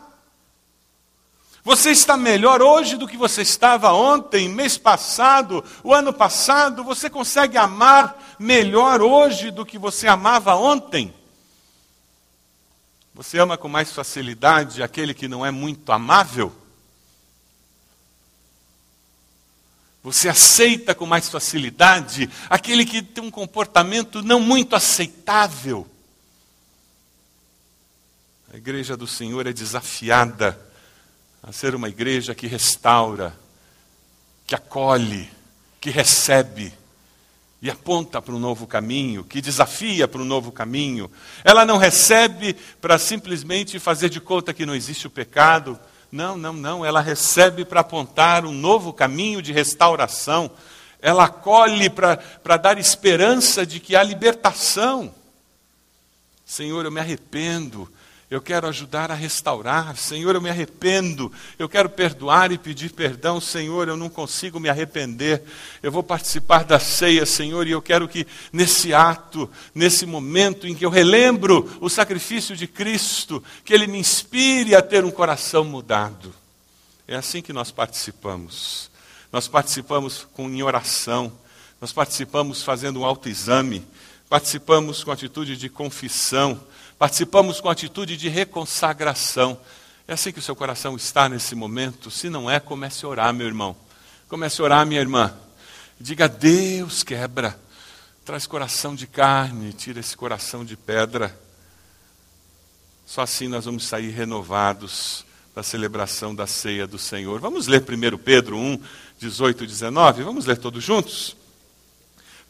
Você 1.65 1.91
está 1.91 2.15
melhor 2.15 2.61
hoje 2.61 2.95
do 2.95 3.05
que 3.05 3.17
você 3.17 3.41
estava 3.41 3.91
ontem, 3.91 4.47
mês 4.47 4.77
passado, 4.77 5.61
o 5.83 5.93
ano 5.93 6.13
passado? 6.13 6.81
Você 6.85 7.09
consegue 7.09 7.57
amar 7.57 8.37
melhor 8.39 9.01
hoje 9.01 9.51
do 9.51 9.65
que 9.65 9.77
você 9.77 10.07
amava 10.07 10.55
ontem? 10.55 11.13
Você 13.19 13.37
ama 13.37 13.57
com 13.57 13.67
mais 13.67 13.91
facilidade 13.91 14.81
aquele 14.81 15.13
que 15.13 15.27
não 15.27 15.45
é 15.45 15.51
muito 15.51 15.91
amável? 15.91 16.55
Você 20.01 20.29
aceita 20.29 20.95
com 20.95 21.05
mais 21.05 21.27
facilidade 21.27 22.29
aquele 22.49 22.85
que 22.85 23.01
tem 23.01 23.21
um 23.21 23.29
comportamento 23.29 24.21
não 24.21 24.39
muito 24.39 24.73
aceitável? 24.73 25.85
A 28.53 28.55
igreja 28.55 28.95
do 28.95 29.05
Senhor 29.05 29.45
é 29.45 29.51
desafiada 29.51 30.57
a 31.43 31.51
ser 31.51 31.75
uma 31.75 31.89
igreja 31.89 32.33
que 32.33 32.47
restaura, 32.47 33.37
que 34.47 34.55
acolhe, 34.55 35.29
que 35.81 35.89
recebe, 35.89 36.73
e 37.61 37.69
aponta 37.69 38.21
para 38.21 38.33
um 38.33 38.39
novo 38.39 38.65
caminho, 38.65 39.23
que 39.23 39.41
desafia 39.41 40.07
para 40.07 40.21
um 40.21 40.25
novo 40.25 40.51
caminho. 40.51 41.11
Ela 41.43 41.65
não 41.65 41.77
recebe 41.77 42.55
para 42.79 42.97
simplesmente 42.97 43.79
fazer 43.79 44.09
de 44.09 44.21
conta 44.21 44.53
que 44.53 44.65
não 44.65 44.73
existe 44.73 45.07
o 45.07 45.09
pecado. 45.09 45.77
Não, 46.09 46.37
não, 46.37 46.53
não. 46.53 46.85
Ela 46.85 47.01
recebe 47.01 47.65
para 47.65 47.81
apontar 47.81 48.45
um 48.45 48.53
novo 48.53 48.93
caminho 48.93 49.41
de 49.41 49.51
restauração. 49.51 50.49
Ela 51.01 51.25
acolhe 51.25 51.89
para 51.89 52.57
dar 52.57 52.77
esperança 52.77 53.65
de 53.65 53.79
que 53.79 53.95
há 53.95 54.03
libertação. 54.03 55.13
Senhor, 56.45 56.85
eu 56.85 56.91
me 56.91 56.99
arrependo 56.99 57.91
eu 58.29 58.39
quero 58.39 58.67
ajudar 58.67 59.09
a 59.09 59.15
restaurar. 59.15 59.97
Senhor, 59.97 60.35
eu 60.35 60.41
me 60.41 60.51
arrependo. 60.51 61.31
Eu 61.57 61.67
quero 61.67 61.89
perdoar 61.89 62.51
e 62.51 62.59
pedir 62.59 62.91
perdão. 62.91 63.41
Senhor, 63.41 63.87
eu 63.87 63.97
não 63.97 64.07
consigo 64.07 64.59
me 64.59 64.69
arrepender. 64.69 65.41
Eu 65.81 65.91
vou 65.91 66.03
participar 66.03 66.63
da 66.63 66.79
ceia, 66.79 67.25
Senhor, 67.25 67.65
e 67.65 67.71
eu 67.71 67.81
quero 67.81 68.07
que 68.07 68.27
nesse 68.53 68.93
ato, 68.93 69.49
nesse 69.73 70.05
momento 70.05 70.67
em 70.67 70.75
que 70.75 70.85
eu 70.85 70.91
relembro 70.91 71.75
o 71.81 71.89
sacrifício 71.89 72.55
de 72.55 72.67
Cristo, 72.67 73.43
que 73.65 73.73
Ele 73.73 73.87
me 73.87 73.97
inspire 73.97 74.75
a 74.75 74.81
ter 74.81 75.03
um 75.03 75.11
coração 75.11 75.63
mudado. 75.63 76.31
É 77.07 77.15
assim 77.15 77.41
que 77.41 77.51
nós 77.51 77.71
participamos. 77.71 78.91
Nós 79.31 79.47
participamos 79.47 80.27
com, 80.33 80.47
em 80.47 80.61
oração, 80.61 81.31
nós 81.81 81.91
participamos 81.91 82.61
fazendo 82.61 82.99
um 82.99 83.05
autoexame, 83.05 83.83
participamos 84.29 85.03
com 85.03 85.11
atitude 85.11 85.57
de 85.57 85.67
confissão 85.67 86.59
Participamos 86.99 87.61
com 87.61 87.69
atitude 87.69 88.17
de 88.17 88.27
reconsagração. 88.27 89.57
É 90.05 90.11
assim 90.11 90.33
que 90.33 90.39
o 90.39 90.41
seu 90.41 90.53
coração 90.53 90.97
está 90.97 91.29
nesse 91.29 91.55
momento? 91.55 92.11
Se 92.11 92.29
não 92.29 92.51
é, 92.51 92.59
comece 92.59 93.05
a 93.05 93.07
orar, 93.07 93.33
meu 93.33 93.47
irmão. 93.47 93.73
Comece 94.27 94.59
a 94.59 94.65
orar, 94.65 94.85
minha 94.85 94.99
irmã. 94.99 95.33
Diga: 95.97 96.27
Deus 96.27 97.01
quebra. 97.01 97.57
Traz 98.25 98.45
coração 98.45 98.95
de 98.95 99.07
carne, 99.07 99.71
tira 99.71 100.01
esse 100.01 100.15
coração 100.17 100.65
de 100.65 100.75
pedra. 100.75 101.39
Só 103.05 103.21
assim 103.21 103.47
nós 103.47 103.63
vamos 103.63 103.85
sair 103.85 104.09
renovados 104.09 105.25
da 105.55 105.63
celebração 105.63 106.35
da 106.35 106.45
ceia 106.45 106.85
do 106.85 106.99
Senhor. 106.99 107.39
Vamos 107.39 107.65
ler 107.65 107.81
1 107.81 108.17
Pedro 108.17 108.57
1, 108.57 108.77
18 109.17 109.63
e 109.63 109.67
19? 109.67 110.23
Vamos 110.23 110.45
ler 110.45 110.57
todos 110.57 110.83
juntos? 110.83 111.35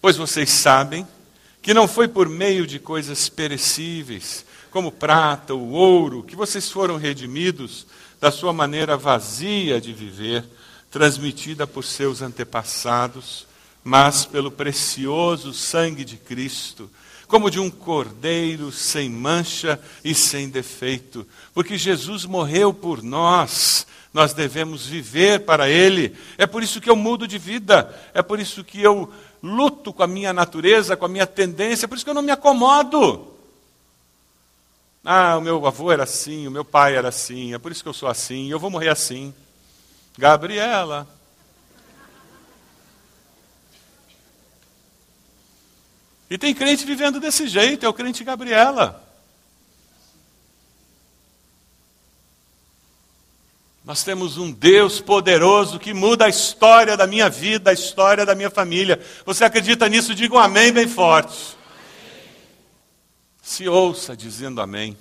Pois 0.02 0.18
vocês 0.18 0.50
sabem 0.50 1.08
que 1.62 1.74
não 1.74 1.88
foi 1.88 2.08
por 2.08 2.30
meio 2.30 2.66
de 2.66 2.80
coisas 2.80 3.30
perecíveis, 3.30 4.46
como 4.72 4.92
prata 4.92 5.54
ou 5.54 5.70
ouro, 5.70 6.24
que 6.24 6.36
vocês 6.36 6.70
foram 6.72 6.98
redimidos 6.98 7.86
da 8.20 8.32
sua 8.32 8.54
maneira 8.54 8.98
vazia 8.98 9.80
de 9.80 9.94
viver, 9.94 10.46
transmitida 10.92 11.68
por 11.68 11.84
seus 11.84 12.22
antepassados, 12.22 13.48
mas 13.84 14.26
pelo 14.26 14.52
precioso 14.52 15.54
sangue 15.54 16.04
de 16.04 16.18
Cristo, 16.18 16.90
como 17.30 17.52
de 17.52 17.60
um 17.60 17.70
cordeiro 17.70 18.72
sem 18.72 19.08
mancha 19.08 19.80
e 20.04 20.16
sem 20.16 20.50
defeito, 20.50 21.26
porque 21.54 21.78
Jesus 21.78 22.26
morreu 22.26 22.74
por 22.74 23.04
nós, 23.04 23.86
nós 24.12 24.34
devemos 24.34 24.88
viver 24.88 25.46
para 25.46 25.70
Ele. 25.70 26.18
É 26.40 26.48
por 26.48 26.64
isso 26.64 26.82
que 26.82 26.90
eu 26.90 26.96
mudo 26.96 27.28
de 27.28 27.38
vida, 27.38 27.96
é 28.16 28.24
por 28.24 28.40
isso 28.40 28.64
que 28.64 28.82
eu 28.82 29.14
luto 29.44 29.94
com 29.94 30.02
a 30.02 30.08
minha 30.08 30.34
natureza, 30.34 30.98
com 30.98 31.06
a 31.06 31.10
minha 31.10 31.28
tendência, 31.28 31.88
por 31.88 31.96
isso 31.96 32.04
que 32.04 32.10
eu 32.10 32.16
não 32.16 32.24
me 32.24 32.32
acomodo. 32.32 33.32
Ah, 35.06 35.38
o 35.38 35.42
meu 35.42 35.64
avô 35.68 35.92
era 35.92 36.04
assim, 36.04 36.48
o 36.48 36.52
meu 36.52 36.66
pai 36.66 36.96
era 36.96 37.10
assim, 37.10 37.54
é 37.54 37.60
por 37.60 37.72
isso 37.72 37.84
que 37.84 37.90
eu 37.90 37.94
sou 37.94 38.10
assim, 38.10 38.50
eu 38.50 38.60
vou 38.60 38.72
morrer 38.72 38.90
assim. 38.90 39.32
Gabriela. 40.18 41.08
E 46.30 46.38
tem 46.38 46.54
crente 46.54 46.86
vivendo 46.86 47.20
desse 47.20 47.48
jeito, 47.48 47.86
é 47.86 47.90
o 47.90 47.94
crente 47.94 48.24
Gabriela. 48.24 49.04
Nós 53.84 54.04
temos 54.04 54.38
um 54.38 54.52
Deus 54.52 55.02
poderoso 55.02 55.80
que 55.80 55.96
muda 55.96 56.26
a 56.26 56.30
história 56.30 56.96
da 56.96 57.08
minha 57.08 57.28
vida, 57.28 57.72
a 57.72 57.74
história 57.74 58.24
da 58.24 58.36
minha 58.36 58.52
família. 58.52 59.04
Você 59.26 59.44
acredita 59.44 59.90
nisso? 59.90 60.14
Diga 60.14 60.36
um 60.36 60.38
amém 60.38 60.72
bem 60.72 60.88
forte. 60.88 61.58
Se 63.42 63.68
ouça 63.68 64.16
dizendo 64.16 64.62
amém. 64.62 64.96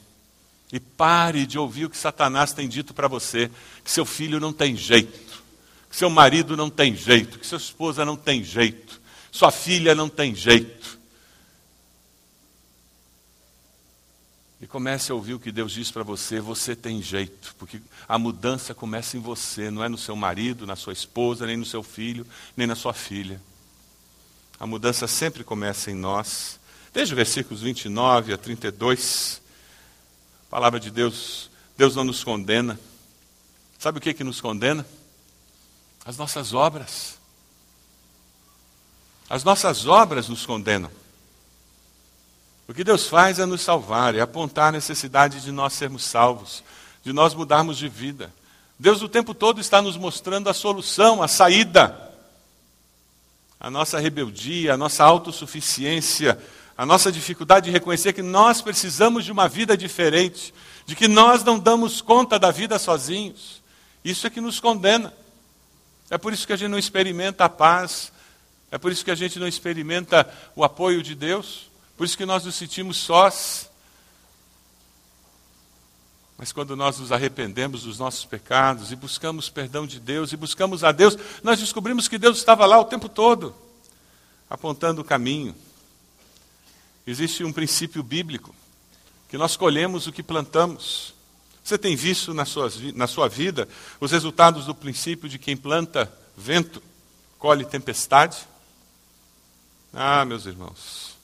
E 0.73 0.81
pare 0.81 1.45
de 1.45 1.59
ouvir 1.59 1.85
o 1.85 1.91
que 1.91 1.99
Satanás 1.99 2.55
tem 2.55 2.67
dito 2.67 2.95
para 2.95 3.09
você: 3.09 3.51
que 3.85 3.91
seu 3.91 4.07
filho 4.07 4.41
não 4.41 4.55
tem 4.55 4.75
jeito, 4.75 5.43
que 5.91 5.97
seu 5.97 6.09
marido 6.09 6.57
não 6.57 6.71
tem 6.71 6.97
jeito, 6.97 7.39
que 7.39 7.47
sua 7.47 7.59
esposa 7.59 8.07
não 8.07 8.17
tem 8.17 8.43
jeito, 8.43 9.01
sua 9.31 9.51
filha 9.51 9.95
não 9.95 10.09
tem 10.09 10.35
jeito. 10.35 10.98
E 14.61 14.67
comece 14.67 15.12
a 15.12 15.15
ouvir 15.15 15.35
o 15.35 15.38
que 15.38 15.53
Deus 15.53 15.73
diz 15.73 15.91
para 15.91 16.03
você, 16.03 16.41
você 16.41 16.75
tem 16.75 17.00
jeito, 17.00 17.55
porque 17.59 17.81
a 18.09 18.19
mudança 18.19 18.75
começa 18.75 19.17
em 19.17 19.21
você, 19.21 19.71
não 19.71 19.85
é 19.85 19.88
no 19.88 19.97
seu 19.97 20.17
marido, 20.17 20.67
na 20.67 20.75
sua 20.75 20.93
esposa, 20.93 21.47
nem 21.47 21.57
no 21.57 21.65
seu 21.65 21.83
filho, 21.83 22.27
nem 22.57 22.67
na 22.67 22.75
sua 22.75 22.93
filha. 22.93 23.41
A 24.59 24.67
mudança 24.67 25.07
sempre 25.07 25.45
começa 25.45 25.91
em 25.91 25.95
nós. 25.95 26.59
Veja 26.93 27.12
os 27.12 27.17
versículos 27.17 27.62
29 27.62 28.33
a 28.33 28.38
32. 28.38 29.41
A 30.49 30.50
palavra 30.50 30.81
de 30.81 30.91
Deus, 30.91 31.49
Deus 31.77 31.95
não 31.95 32.03
nos 32.03 32.25
condena. 32.25 32.79
Sabe 33.79 33.99
o 33.99 34.00
que, 34.00 34.12
que 34.12 34.25
nos 34.25 34.41
condena? 34.41 34.85
As 36.05 36.17
nossas 36.17 36.53
obras. 36.53 37.17
As 39.31 39.45
nossas 39.45 39.87
obras 39.87 40.29
nos 40.29 40.45
condenam. 40.45 40.91
O 42.69 42.75
que 42.75 42.85
Deus 42.85 43.07
faz 43.07 43.39
é 43.39 43.47
nos 43.47 43.63
salvar, 43.63 44.15
é 44.15 44.21
apontar 44.21 44.69
a 44.69 44.73
necessidade 44.73 45.41
de 45.41 45.51
nós 45.51 45.73
sermos 45.73 46.05
salvos, 46.05 46.63
de 47.03 47.15
nós 47.15 47.33
mudarmos 47.33 47.79
de 47.79 47.89
vida. 47.89 48.31
Deus 48.79 49.01
o 49.01 49.09
tempo 49.09 49.33
todo 49.33 49.59
está 49.59 49.81
nos 49.81 49.97
mostrando 49.97 50.51
a 50.51 50.55
solução, 50.55 51.23
a 51.23 51.27
saída. 51.27 51.99
A 53.59 53.71
nossa 53.71 53.99
rebeldia, 53.99 54.75
a 54.75 54.77
nossa 54.77 55.03
autossuficiência, 55.03 56.39
a 56.77 56.85
nossa 56.85 57.11
dificuldade 57.11 57.67
de 57.67 57.73
reconhecer 57.73 58.13
que 58.13 58.21
nós 58.21 58.61
precisamos 58.61 59.25
de 59.25 59.33
uma 59.33 59.49
vida 59.49 59.75
diferente, 59.75 60.53
de 60.85 60.95
que 60.95 61.09
nós 61.09 61.43
não 61.43 61.59
damos 61.59 62.03
conta 62.03 62.39
da 62.39 62.51
vida 62.51 62.79
sozinhos. 62.79 63.63
Isso 64.05 64.27
é 64.27 64.31
que 64.31 64.43
nos 64.43 64.61
condena. 64.61 65.13
É 66.11 66.19
por 66.19 66.35
isso 66.35 66.47
que 66.47 66.53
a 66.53 66.57
gente 66.57 66.69
não 66.69 66.79
experimenta 66.79 67.47
a 67.47 67.49
paz, 67.49 68.13
é 68.71 68.77
por 68.77 68.93
isso 68.93 69.05
que 69.05 69.11
a 69.11 69.15
gente 69.15 69.39
não 69.39 69.49
experimenta 69.49 70.31
o 70.55 70.63
apoio 70.63 71.03
de 71.03 71.15
Deus. 71.15 71.68
Por 71.99 72.05
isso 72.05 72.17
que 72.17 72.25
nós 72.25 72.45
nos 72.45 72.55
sentimos 72.55 72.97
sós. 72.97 73.69
Mas 76.38 76.52
quando 76.52 76.76
nós 76.76 76.97
nos 77.00 77.11
arrependemos 77.11 77.83
dos 77.83 77.99
nossos 77.99 78.25
pecados 78.25 78.93
e 78.93 78.97
buscamos 78.97 79.50
perdão 79.50 79.85
de 79.85 79.99
Deus 79.99 80.33
e 80.33 80.37
buscamos 80.37 80.85
a 80.85 80.93
Deus, 80.93 81.19
nós 81.43 81.59
descobrimos 81.59 82.07
que 82.07 82.17
Deus 82.17 82.38
estava 82.38 82.64
lá 82.67 82.78
o 82.78 82.85
tempo 82.85 83.09
todo, 83.09 83.52
apontando 84.49 85.00
o 85.00 85.05
caminho. 85.05 85.57
Existe 87.05 87.43
um 87.43 87.52
princípio 87.52 88.00
bíblico, 88.00 88.55
que 89.28 89.37
nós 89.37 89.57
colhemos 89.57 90.07
o 90.07 90.12
que 90.12 90.23
plantamos. 90.23 91.12
Você 91.64 91.76
tem 91.76 91.97
visto 91.97 92.33
na 92.33 92.45
sua, 92.45 92.71
na 92.95 93.09
sua 93.09 93.28
vida 93.28 93.69
os 93.99 94.12
resultados 94.12 94.67
do 94.67 94.75
princípio 94.75 95.28
de 95.28 95.37
quem 95.37 95.57
planta 95.57 96.12
vento, 96.37 96.81
colhe 97.40 97.64
tempestade? 97.64 98.38
Ah, 99.93 100.25
meus 100.25 100.47
irmãos, 100.47 101.18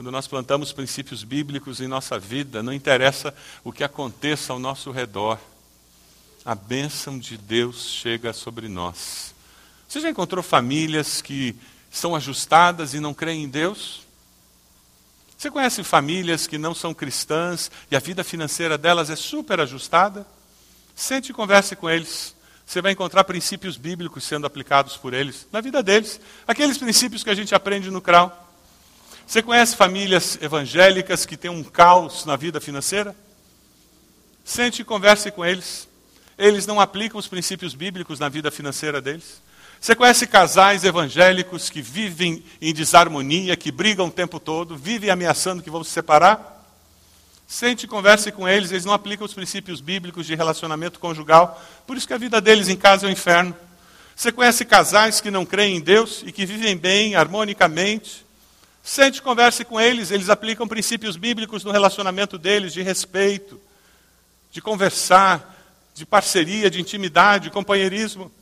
quando 0.00 0.10
nós 0.10 0.26
plantamos 0.26 0.72
princípios 0.72 1.22
bíblicos 1.22 1.78
em 1.78 1.86
nossa 1.86 2.18
vida, 2.18 2.62
não 2.62 2.72
interessa 2.72 3.34
o 3.62 3.70
que 3.70 3.84
aconteça 3.84 4.50
ao 4.50 4.58
nosso 4.58 4.90
redor, 4.90 5.38
a 6.42 6.54
bênção 6.54 7.18
de 7.18 7.36
Deus 7.36 7.90
chega 7.90 8.32
sobre 8.32 8.66
nós. 8.66 9.34
Você 9.86 10.00
já 10.00 10.08
encontrou 10.08 10.42
famílias 10.42 11.20
que 11.20 11.54
são 11.90 12.16
ajustadas 12.16 12.94
e 12.94 12.98
não 12.98 13.12
creem 13.12 13.44
em 13.44 13.48
Deus? 13.50 14.00
Você 15.36 15.50
conhece 15.50 15.84
famílias 15.84 16.46
que 16.46 16.56
não 16.56 16.74
são 16.74 16.94
cristãs 16.94 17.70
e 17.90 17.94
a 17.94 18.00
vida 18.00 18.24
financeira 18.24 18.78
delas 18.78 19.10
é 19.10 19.16
super 19.16 19.60
ajustada? 19.60 20.26
Sente 20.96 21.30
e 21.30 21.34
converse 21.34 21.76
com 21.76 21.90
eles. 21.90 22.34
Você 22.64 22.80
vai 22.80 22.92
encontrar 22.92 23.24
princípios 23.24 23.76
bíblicos 23.76 24.24
sendo 24.24 24.46
aplicados 24.46 24.96
por 24.96 25.12
eles 25.12 25.46
na 25.52 25.60
vida 25.60 25.82
deles. 25.82 26.18
Aqueles 26.48 26.78
princípios 26.78 27.22
que 27.22 27.28
a 27.28 27.34
gente 27.34 27.54
aprende 27.54 27.90
no 27.90 28.00
CRAU. 28.00 28.48
Você 29.30 29.42
conhece 29.42 29.76
famílias 29.76 30.36
evangélicas 30.42 31.24
que 31.24 31.36
têm 31.36 31.52
um 31.52 31.62
caos 31.62 32.24
na 32.24 32.34
vida 32.34 32.60
financeira? 32.60 33.14
Sente 34.44 34.82
e 34.82 34.84
converse 34.84 35.30
com 35.30 35.46
eles. 35.46 35.86
Eles 36.36 36.66
não 36.66 36.80
aplicam 36.80 37.16
os 37.16 37.28
princípios 37.28 37.72
bíblicos 37.72 38.18
na 38.18 38.28
vida 38.28 38.50
financeira 38.50 39.00
deles. 39.00 39.40
Você 39.80 39.94
conhece 39.94 40.26
casais 40.26 40.82
evangélicos 40.82 41.70
que 41.70 41.80
vivem 41.80 42.42
em 42.60 42.74
desarmonia, 42.74 43.56
que 43.56 43.70
brigam 43.70 44.08
o 44.08 44.10
tempo 44.10 44.40
todo, 44.40 44.76
vivem 44.76 45.10
ameaçando 45.10 45.62
que 45.62 45.70
vão 45.70 45.84
se 45.84 45.92
separar? 45.92 46.66
Sente 47.46 47.84
e 47.84 47.88
converse 47.88 48.32
com 48.32 48.48
eles, 48.48 48.72
eles 48.72 48.84
não 48.84 48.92
aplicam 48.92 49.24
os 49.24 49.32
princípios 49.32 49.80
bíblicos 49.80 50.26
de 50.26 50.34
relacionamento 50.34 50.98
conjugal, 50.98 51.62
por 51.86 51.96
isso 51.96 52.08
que 52.08 52.14
a 52.14 52.18
vida 52.18 52.40
deles 52.40 52.68
em 52.68 52.76
casa 52.76 53.06
é 53.06 53.08
um 53.08 53.12
inferno. 53.12 53.54
Você 54.16 54.32
conhece 54.32 54.64
casais 54.64 55.20
que 55.20 55.30
não 55.30 55.46
creem 55.46 55.76
em 55.76 55.80
Deus 55.80 56.24
e 56.26 56.32
que 56.32 56.44
vivem 56.44 56.76
bem, 56.76 57.14
harmonicamente? 57.14 58.28
Sente 58.82 59.20
converse 59.20 59.64
com 59.64 59.80
eles, 59.80 60.10
eles 60.10 60.30
aplicam 60.30 60.66
princípios 60.66 61.16
bíblicos 61.16 61.64
no 61.64 61.70
relacionamento 61.70 62.38
deles, 62.38 62.72
de 62.72 62.82
respeito, 62.82 63.60
de 64.50 64.60
conversar, 64.60 65.56
de 65.94 66.06
parceria, 66.06 66.70
de 66.70 66.80
intimidade, 66.80 67.44
de 67.44 67.50
companheirismo. 67.50 68.32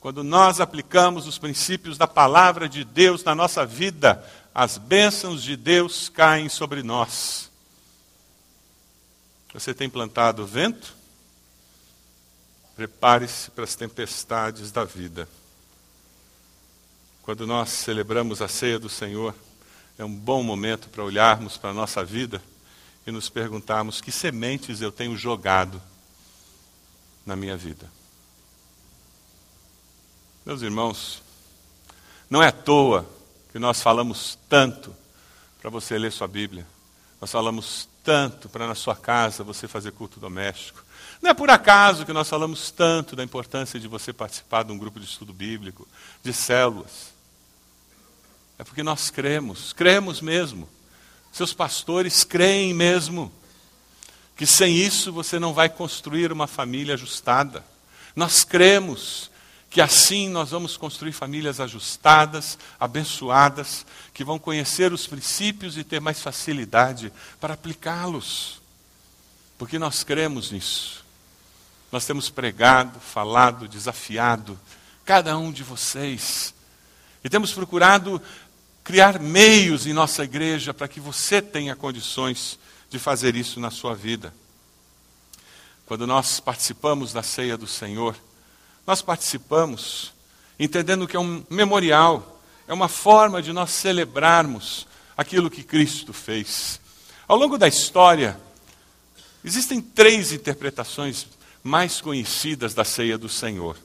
Quando 0.00 0.22
nós 0.22 0.60
aplicamos 0.60 1.26
os 1.26 1.38
princípios 1.38 1.96
da 1.96 2.06
palavra 2.06 2.68
de 2.68 2.84
Deus 2.84 3.24
na 3.24 3.34
nossa 3.34 3.64
vida, 3.64 4.22
as 4.54 4.76
bênçãos 4.76 5.42
de 5.42 5.56
Deus 5.56 6.08
caem 6.08 6.48
sobre 6.48 6.82
nós. 6.82 7.50
Você 9.52 9.72
tem 9.72 9.88
plantado 9.88 10.44
vento? 10.44 10.94
Prepare-se 12.74 13.52
para 13.52 13.64
as 13.64 13.76
tempestades 13.76 14.72
da 14.72 14.84
vida. 14.84 15.28
Quando 17.24 17.46
nós 17.46 17.70
celebramos 17.70 18.42
a 18.42 18.48
ceia 18.48 18.78
do 18.78 18.90
Senhor, 18.90 19.34
é 19.96 20.04
um 20.04 20.14
bom 20.14 20.42
momento 20.42 20.90
para 20.90 21.02
olharmos 21.02 21.56
para 21.56 21.70
a 21.70 21.72
nossa 21.72 22.04
vida 22.04 22.42
e 23.06 23.10
nos 23.10 23.30
perguntarmos 23.30 23.98
que 23.98 24.12
sementes 24.12 24.82
eu 24.82 24.92
tenho 24.92 25.16
jogado 25.16 25.80
na 27.24 27.34
minha 27.34 27.56
vida. 27.56 27.90
Meus 30.44 30.60
irmãos, 30.60 31.22
não 32.28 32.42
é 32.42 32.48
à 32.48 32.52
toa 32.52 33.08
que 33.50 33.58
nós 33.58 33.80
falamos 33.80 34.38
tanto 34.46 34.94
para 35.62 35.70
você 35.70 35.96
ler 35.96 36.12
sua 36.12 36.28
Bíblia. 36.28 36.66
Nós 37.22 37.32
falamos 37.32 37.88
tanto 38.02 38.50
para 38.50 38.66
na 38.66 38.74
sua 38.74 38.94
casa 38.94 39.42
você 39.42 39.66
fazer 39.66 39.92
culto 39.92 40.20
doméstico. 40.20 40.84
Não 41.22 41.30
é 41.30 41.34
por 41.34 41.48
acaso 41.48 42.04
que 42.04 42.12
nós 42.12 42.28
falamos 42.28 42.70
tanto 42.70 43.16
da 43.16 43.24
importância 43.24 43.80
de 43.80 43.88
você 43.88 44.12
participar 44.12 44.62
de 44.62 44.72
um 44.72 44.78
grupo 44.78 45.00
de 45.00 45.06
estudo 45.06 45.32
bíblico, 45.32 45.88
de 46.22 46.30
células. 46.30 47.13
É 48.58 48.64
porque 48.64 48.82
nós 48.82 49.10
cremos, 49.10 49.72
cremos 49.72 50.20
mesmo. 50.20 50.68
Seus 51.32 51.52
pastores 51.52 52.22
creem 52.22 52.72
mesmo 52.72 53.32
que 54.36 54.46
sem 54.46 54.74
isso 54.76 55.12
você 55.12 55.38
não 55.38 55.52
vai 55.52 55.68
construir 55.68 56.32
uma 56.32 56.46
família 56.46 56.94
ajustada. 56.94 57.64
Nós 58.14 58.44
cremos 58.44 59.30
que 59.70 59.80
assim 59.80 60.28
nós 60.28 60.50
vamos 60.50 60.76
construir 60.76 61.12
famílias 61.12 61.58
ajustadas, 61.58 62.56
abençoadas, 62.78 63.84
que 64.12 64.24
vão 64.24 64.38
conhecer 64.38 64.92
os 64.92 65.06
princípios 65.06 65.76
e 65.76 65.82
ter 65.82 66.00
mais 66.00 66.22
facilidade 66.22 67.12
para 67.40 67.54
aplicá-los. 67.54 68.60
Porque 69.58 69.78
nós 69.78 70.04
cremos 70.04 70.52
nisso. 70.52 71.04
Nós 71.90 72.06
temos 72.06 72.30
pregado, 72.30 73.00
falado, 73.00 73.66
desafiado 73.66 74.58
cada 75.04 75.36
um 75.36 75.52
de 75.52 75.62
vocês. 75.62 76.54
E 77.22 77.28
temos 77.28 77.52
procurado 77.52 78.20
criar 78.84 79.18
meios 79.18 79.86
em 79.86 79.94
nossa 79.94 80.22
igreja 80.22 80.74
para 80.74 80.86
que 80.86 81.00
você 81.00 81.40
tenha 81.40 81.74
condições 81.74 82.58
de 82.90 82.98
fazer 82.98 83.34
isso 83.34 83.58
na 83.58 83.70
sua 83.70 83.94
vida. 83.94 84.32
Quando 85.86 86.06
nós 86.06 86.38
participamos 86.38 87.10
da 87.10 87.22
ceia 87.22 87.56
do 87.56 87.66
Senhor, 87.66 88.14
nós 88.86 89.00
participamos, 89.00 90.12
entendendo 90.60 91.08
que 91.08 91.16
é 91.16 91.20
um 91.20 91.42
memorial, 91.48 92.40
é 92.68 92.74
uma 92.74 92.88
forma 92.88 93.42
de 93.42 93.52
nós 93.54 93.70
celebrarmos 93.70 94.86
aquilo 95.16 95.50
que 95.50 95.62
Cristo 95.62 96.12
fez. 96.12 96.78
Ao 97.26 97.38
longo 97.38 97.56
da 97.56 97.66
história, 97.66 98.38
existem 99.42 99.80
três 99.80 100.30
interpretações 100.30 101.26
mais 101.62 102.02
conhecidas 102.02 102.74
da 102.74 102.84
ceia 102.84 103.16
do 103.16 103.30
Senhor. 103.30 103.78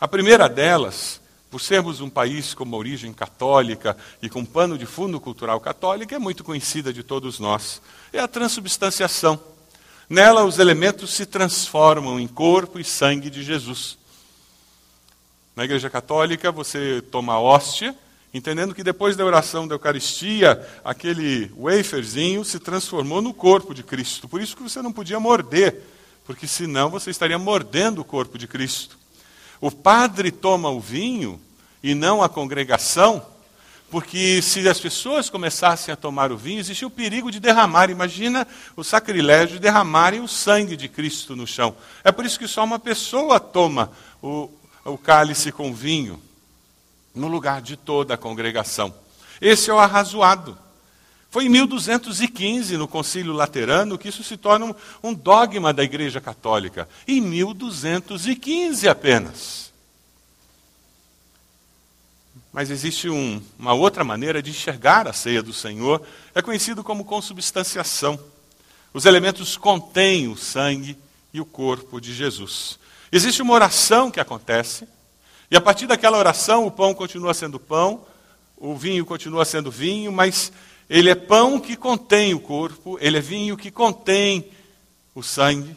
A 0.00 0.08
primeira 0.08 0.48
delas, 0.48 1.19
por 1.50 1.60
sermos 1.60 2.00
um 2.00 2.08
país 2.08 2.54
com 2.54 2.62
uma 2.62 2.76
origem 2.76 3.12
católica 3.12 3.96
e 4.22 4.28
com 4.30 4.40
um 4.40 4.46
pano 4.46 4.78
de 4.78 4.86
fundo 4.86 5.18
cultural 5.18 5.58
católico, 5.60 6.14
é 6.14 6.18
muito 6.18 6.44
conhecida 6.44 6.92
de 6.92 7.02
todos 7.02 7.40
nós. 7.40 7.82
É 8.12 8.20
a 8.20 8.28
transubstanciação. 8.28 9.38
Nela, 10.08 10.44
os 10.44 10.58
elementos 10.58 11.10
se 11.10 11.26
transformam 11.26 12.20
em 12.20 12.28
corpo 12.28 12.78
e 12.78 12.84
sangue 12.84 13.28
de 13.28 13.42
Jesus. 13.42 13.98
Na 15.56 15.64
Igreja 15.64 15.90
Católica, 15.90 16.52
você 16.52 17.02
toma 17.10 17.34
a 17.34 17.40
hóstia, 17.40 17.96
entendendo 18.32 18.74
que 18.74 18.84
depois 18.84 19.16
da 19.16 19.24
oração 19.24 19.66
da 19.66 19.74
Eucaristia, 19.74 20.64
aquele 20.84 21.50
waferzinho 21.56 22.44
se 22.44 22.60
transformou 22.60 23.20
no 23.20 23.34
corpo 23.34 23.74
de 23.74 23.82
Cristo. 23.82 24.28
Por 24.28 24.40
isso 24.40 24.56
que 24.56 24.62
você 24.62 24.80
não 24.80 24.92
podia 24.92 25.18
morder, 25.18 25.82
porque 26.24 26.46
senão 26.46 26.90
você 26.90 27.10
estaria 27.10 27.38
mordendo 27.38 28.02
o 28.02 28.04
corpo 28.04 28.38
de 28.38 28.46
Cristo. 28.46 28.99
O 29.60 29.70
padre 29.70 30.30
toma 30.30 30.70
o 30.70 30.80
vinho 30.80 31.40
e 31.82 31.94
não 31.94 32.22
a 32.22 32.28
congregação, 32.28 33.24
porque 33.90 34.40
se 34.40 34.66
as 34.68 34.80
pessoas 34.80 35.28
começassem 35.28 35.92
a 35.92 35.96
tomar 35.96 36.30
o 36.30 36.36
vinho, 36.36 36.60
existia 36.60 36.86
o 36.86 36.90
perigo 36.90 37.30
de 37.30 37.40
derramar. 37.40 37.90
Imagina 37.90 38.46
o 38.76 38.84
sacrilégio 38.84 39.56
de 39.56 39.58
derramarem 39.58 40.20
o 40.20 40.28
sangue 40.28 40.76
de 40.76 40.88
Cristo 40.88 41.34
no 41.34 41.46
chão. 41.46 41.74
É 42.04 42.12
por 42.12 42.24
isso 42.24 42.38
que 42.38 42.46
só 42.46 42.64
uma 42.64 42.78
pessoa 42.78 43.40
toma 43.40 43.90
o, 44.22 44.48
o 44.84 44.96
cálice 44.96 45.50
com 45.50 45.74
vinho 45.74 46.22
no 47.14 47.26
lugar 47.26 47.60
de 47.60 47.76
toda 47.76 48.14
a 48.14 48.18
congregação. 48.18 48.94
Esse 49.40 49.70
é 49.70 49.74
o 49.74 49.78
arrazoado. 49.78 50.56
Foi 51.30 51.44
em 51.44 51.48
1215, 51.48 52.76
no 52.76 52.88
Concílio 52.88 53.32
Laterano, 53.32 53.96
que 53.96 54.08
isso 54.08 54.24
se 54.24 54.36
torna 54.36 54.66
um, 54.66 54.74
um 55.02 55.14
dogma 55.14 55.72
da 55.72 55.84
Igreja 55.84 56.20
Católica. 56.20 56.88
Em 57.06 57.20
1215 57.20 58.88
apenas. 58.88 59.70
Mas 62.52 62.68
existe 62.68 63.08
um, 63.08 63.40
uma 63.56 63.72
outra 63.74 64.02
maneira 64.02 64.42
de 64.42 64.50
enxergar 64.50 65.06
a 65.06 65.12
ceia 65.12 65.40
do 65.40 65.52
Senhor, 65.52 66.02
é 66.34 66.42
conhecido 66.42 66.82
como 66.82 67.04
consubstanciação. 67.04 68.18
Os 68.92 69.04
elementos 69.04 69.56
contêm 69.56 70.26
o 70.26 70.36
sangue 70.36 70.98
e 71.32 71.40
o 71.40 71.44
corpo 71.44 72.00
de 72.00 72.12
Jesus. 72.12 72.76
Existe 73.12 73.40
uma 73.40 73.54
oração 73.54 74.10
que 74.10 74.18
acontece, 74.18 74.84
e 75.48 75.56
a 75.56 75.60
partir 75.60 75.86
daquela 75.86 76.18
oração 76.18 76.66
o 76.66 76.72
pão 76.72 76.92
continua 76.92 77.34
sendo 77.34 77.60
pão, 77.60 78.04
o 78.56 78.76
vinho 78.76 79.06
continua 79.06 79.44
sendo 79.44 79.70
vinho, 79.70 80.10
mas 80.10 80.52
ele 80.90 81.08
é 81.08 81.14
pão 81.14 81.60
que 81.60 81.76
contém 81.76 82.34
o 82.34 82.40
corpo, 82.40 82.98
ele 83.00 83.16
é 83.16 83.20
vinho 83.20 83.56
que 83.56 83.70
contém 83.70 84.50
o 85.14 85.22
sangue. 85.22 85.76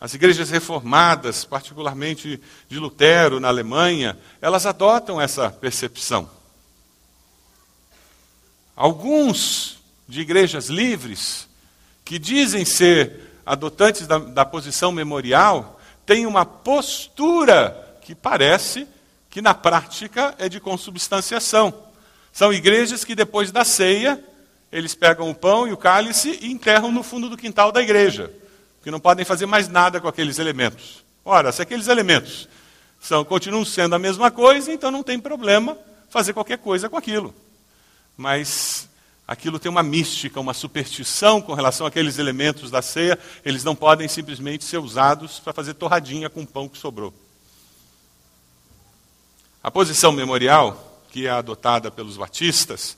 As 0.00 0.14
igrejas 0.14 0.48
reformadas, 0.48 1.44
particularmente 1.44 2.40
de 2.66 2.78
Lutero 2.78 3.38
na 3.38 3.48
Alemanha, 3.48 4.18
elas 4.40 4.64
adotam 4.64 5.20
essa 5.20 5.50
percepção. 5.50 6.30
Alguns 8.74 9.78
de 10.08 10.22
igrejas 10.22 10.70
livres, 10.70 11.46
que 12.02 12.18
dizem 12.18 12.64
ser 12.64 13.40
adotantes 13.44 14.06
da, 14.06 14.18
da 14.18 14.46
posição 14.46 14.92
memorial, 14.92 15.78
tem 16.06 16.24
uma 16.24 16.46
postura 16.46 17.98
que 18.00 18.14
parece 18.14 18.88
que 19.28 19.42
na 19.42 19.52
prática 19.52 20.34
é 20.38 20.48
de 20.48 20.58
consubstanciação. 20.58 21.85
São 22.36 22.52
igrejas 22.52 23.02
que 23.02 23.14
depois 23.14 23.50
da 23.50 23.64
ceia, 23.64 24.22
eles 24.70 24.94
pegam 24.94 25.30
o 25.30 25.34
pão 25.34 25.66
e 25.66 25.72
o 25.72 25.76
cálice 25.76 26.38
e 26.42 26.52
enterram 26.52 26.92
no 26.92 27.02
fundo 27.02 27.30
do 27.30 27.36
quintal 27.36 27.72
da 27.72 27.80
igreja, 27.80 28.30
porque 28.76 28.90
não 28.90 29.00
podem 29.00 29.24
fazer 29.24 29.46
mais 29.46 29.68
nada 29.68 30.02
com 30.02 30.06
aqueles 30.06 30.38
elementos. 30.38 31.02
Ora, 31.24 31.50
se 31.50 31.62
aqueles 31.62 31.88
elementos 31.88 32.46
são, 33.00 33.24
continuam 33.24 33.64
sendo 33.64 33.94
a 33.94 33.98
mesma 33.98 34.30
coisa, 34.30 34.70
então 34.70 34.90
não 34.90 35.02
tem 35.02 35.18
problema 35.18 35.78
fazer 36.10 36.34
qualquer 36.34 36.58
coisa 36.58 36.90
com 36.90 36.98
aquilo. 36.98 37.34
Mas 38.18 38.86
aquilo 39.26 39.58
tem 39.58 39.70
uma 39.70 39.82
mística, 39.82 40.38
uma 40.38 40.52
superstição 40.52 41.40
com 41.40 41.54
relação 41.54 41.86
àqueles 41.86 42.18
elementos 42.18 42.70
da 42.70 42.82
ceia, 42.82 43.18
eles 43.46 43.64
não 43.64 43.74
podem 43.74 44.08
simplesmente 44.08 44.62
ser 44.62 44.76
usados 44.76 45.40
para 45.40 45.54
fazer 45.54 45.72
torradinha 45.72 46.28
com 46.28 46.42
o 46.42 46.46
pão 46.46 46.68
que 46.68 46.76
sobrou. 46.76 47.14
A 49.62 49.70
posição 49.70 50.12
memorial, 50.12 50.95
que 51.16 51.26
é 51.26 51.30
adotada 51.30 51.90
pelos 51.90 52.18
batistas, 52.18 52.94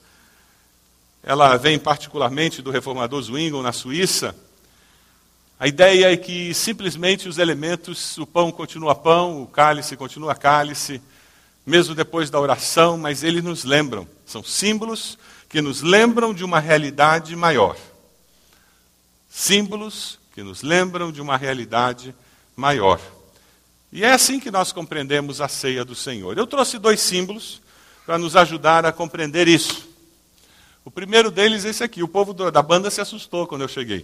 ela 1.23 1.55
vem 1.55 1.79
particularmente 1.79 2.61
do 2.61 2.69
reformador 2.69 3.21
Zwingli 3.21 3.61
na 3.61 3.71
Suíça. 3.71 4.35
A 5.57 5.69
ideia 5.69 6.11
é 6.11 6.17
que 6.17 6.53
simplesmente 6.53 7.29
os 7.29 7.37
elementos, 7.37 8.17
o 8.17 8.27
pão 8.27 8.51
continua 8.51 8.93
pão, 8.93 9.43
o 9.43 9.47
cálice 9.47 9.95
continua 9.95 10.35
cálice, 10.35 11.01
mesmo 11.65 11.95
depois 11.95 12.29
da 12.29 12.37
oração, 12.37 12.97
mas 12.97 13.23
eles 13.23 13.41
nos 13.41 13.63
lembram, 13.63 14.05
são 14.25 14.43
símbolos 14.43 15.17
que 15.47 15.61
nos 15.61 15.81
lembram 15.81 16.33
de 16.33 16.43
uma 16.43 16.59
realidade 16.59 17.33
maior. 17.37 17.77
Símbolos 19.29 20.19
que 20.35 20.43
nos 20.43 20.61
lembram 20.61 21.09
de 21.09 21.21
uma 21.21 21.37
realidade 21.37 22.13
maior. 22.53 22.99
E 23.93 24.03
é 24.03 24.11
assim 24.11 24.41
que 24.41 24.51
nós 24.51 24.73
compreendemos 24.73 25.39
a 25.39 25.47
ceia 25.47 25.85
do 25.85 25.95
Senhor. 25.95 26.37
Eu 26.37 26.45
trouxe 26.45 26.77
dois 26.77 26.99
símbolos 26.99 27.61
para 28.09 28.17
nos 28.17 28.35
ajudar 28.35 28.87
a 28.87 28.91
compreender 28.91 29.47
isso. 29.47 29.87
O 30.83 30.89
primeiro 30.89 31.29
deles 31.29 31.63
é 31.63 31.69
esse 31.69 31.83
aqui. 31.83 32.01
O 32.01 32.07
povo 32.07 32.33
da 32.33 32.61
banda 32.63 32.89
se 32.89 32.99
assustou 32.99 33.45
quando 33.45 33.61
eu 33.61 33.67
cheguei. 33.67 34.03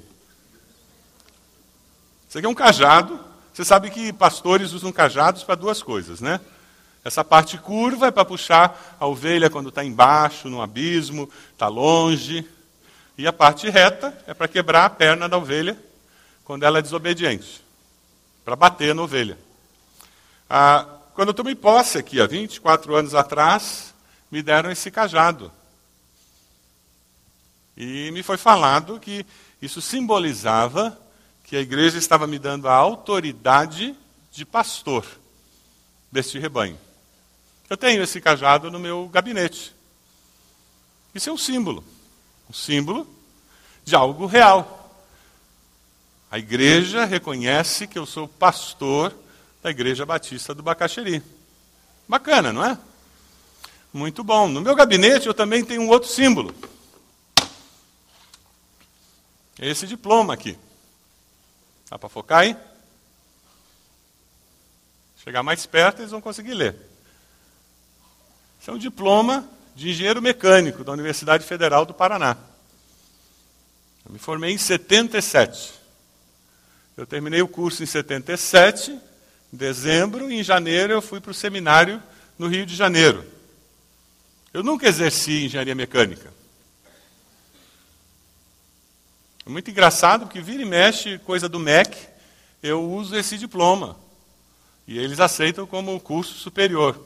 Isso 2.30 2.38
aqui 2.38 2.46
é 2.46 2.50
um 2.50 2.54
cajado. 2.54 3.20
Você 3.52 3.66
sabe 3.66 3.90
que 3.90 4.14
pastores 4.14 4.74
usam 4.74 4.92
cajados 4.92 5.44
para 5.44 5.56
duas 5.56 5.82
coisas, 5.82 6.22
né? 6.22 6.40
Essa 7.04 7.24
parte 7.24 7.58
curva 7.58 8.06
é 8.06 8.12
para 8.12 8.24
puxar 8.24 8.96
a 9.00 9.08
ovelha 9.08 9.50
quando 9.50 9.70
está 9.70 9.84
embaixo, 9.84 10.50
no 10.50 10.62
abismo, 10.62 11.28
está 11.52 11.68
longe. 11.68 12.48
E 13.18 13.26
a 13.26 13.34
parte 13.34 13.68
reta 13.72 14.16
é 14.28 14.36
para 14.36 14.48
quebrar 14.48 14.86
a 14.86 14.90
perna 14.92 15.28
da 15.28 15.40
ovelha 15.40 15.76
quando 16.44 16.62
ela 16.62 16.78
é 16.78 16.82
desobediente 16.84 17.60
para 18.44 18.56
bater 18.56 18.94
na 18.94 19.02
ovelha. 19.02 19.36
Ah, 20.48 20.86
quando 21.16 21.30
eu 21.30 21.34
tomei 21.34 21.56
posse 21.56 21.98
aqui, 21.98 22.22
há 22.22 22.28
24 22.28 22.96
anos 22.96 23.16
atrás, 23.16 23.95
me 24.32 24.42
deram 24.42 24.72
esse 24.72 24.90
cajado. 24.90 25.52
E 27.78 28.10
me 28.12 28.24
foi 28.24 28.38
falado 28.38 29.00
que 29.00 29.26
isso 29.62 29.82
simbolizava 29.82 30.98
que 31.44 31.56
a 31.56 31.62
igreja 31.62 31.98
estava 31.98 32.26
me 32.26 32.40
dando 32.40 32.68
a 32.68 32.74
autoridade 32.74 33.96
de 34.32 34.46
pastor 34.46 35.06
deste 36.12 36.40
rebanho. 36.40 36.80
Eu 37.70 37.78
tenho 37.78 38.02
esse 38.02 38.22
cajado 38.22 38.72
no 38.72 38.80
meu 38.80 39.08
gabinete. 39.10 39.74
Isso 41.14 41.30
é 41.30 41.34
um 41.34 41.38
símbolo. 41.38 41.84
Um 42.50 42.54
símbolo 42.54 43.08
de 43.84 43.96
algo 43.96 44.26
real. 44.26 45.04
A 46.30 46.40
igreja 46.40 47.06
reconhece 47.06 47.88
que 47.88 47.98
eu 47.98 48.06
sou 48.06 48.28
pastor 48.28 49.16
da 49.64 49.72
Igreja 49.72 50.06
Batista 50.06 50.54
do 50.54 50.62
Bacaxeri. 50.62 51.24
Bacana, 52.08 52.52
não 52.52 52.64
é? 52.64 52.78
Muito 53.96 54.26
bom. 54.26 54.50
No 54.50 54.60
meu 54.60 54.76
gabinete 54.76 55.26
eu 55.26 55.34
também 55.34 55.64
tenho 55.64 55.82
um 55.82 55.88
outro 55.88 56.10
símbolo. 56.10 56.54
Esse 59.58 59.88
diploma 59.88 60.34
aqui. 60.34 60.58
Dá 61.90 61.98
para 61.98 62.10
focar 62.10 62.40
aí? 62.40 62.58
Chegar 65.24 65.44
mais 65.44 65.66
perto, 65.66 66.02
eles 66.02 66.12
vão 66.12 66.20
conseguir 66.20 66.54
ler. 66.54 66.76
Isso 68.60 68.70
é 68.70 68.74
um 68.74 68.78
diploma 68.78 69.48
de 69.74 69.92
engenheiro 69.92 70.22
mecânico 70.22 70.84
da 70.84 70.92
Universidade 70.92 71.46
Federal 71.46 71.86
do 71.86 71.94
Paraná. 71.94 72.36
Eu 74.06 74.12
me 74.12 74.20
formei 74.20 74.52
em 74.52 74.58
77. 74.58 75.74
Eu 76.98 77.08
terminei 77.08 77.42
o 77.42 77.48
curso 77.48 77.82
em 77.82 77.86
77, 77.86 78.92
em 78.92 79.00
dezembro, 79.58 80.30
e 80.30 80.36
em 80.36 80.44
janeiro 80.44 80.92
eu 80.92 81.02
fui 81.02 81.22
para 81.22 81.32
o 81.32 81.34
seminário 81.34 82.04
no 82.38 82.50
Rio 82.50 82.66
de 82.66 82.76
Janeiro. 82.76 83.35
Eu 84.56 84.64
nunca 84.64 84.88
exerci 84.88 85.44
engenharia 85.44 85.76
mecânica. 85.76 86.34
É 89.46 89.50
muito 89.50 89.70
engraçado 89.70 90.22
porque 90.22 90.40
vira 90.40 90.62
e 90.62 90.66
mexe 90.66 91.20
coisa 91.20 91.50
do 91.50 91.60
MEC, 91.60 92.08
eu 92.64 92.82
uso 92.90 93.18
esse 93.18 93.38
diploma. 93.38 94.00
E 94.88 94.98
eles 94.98 95.20
aceitam 95.20 95.68
como 95.68 96.00
curso 96.00 96.36
superior. 96.36 96.98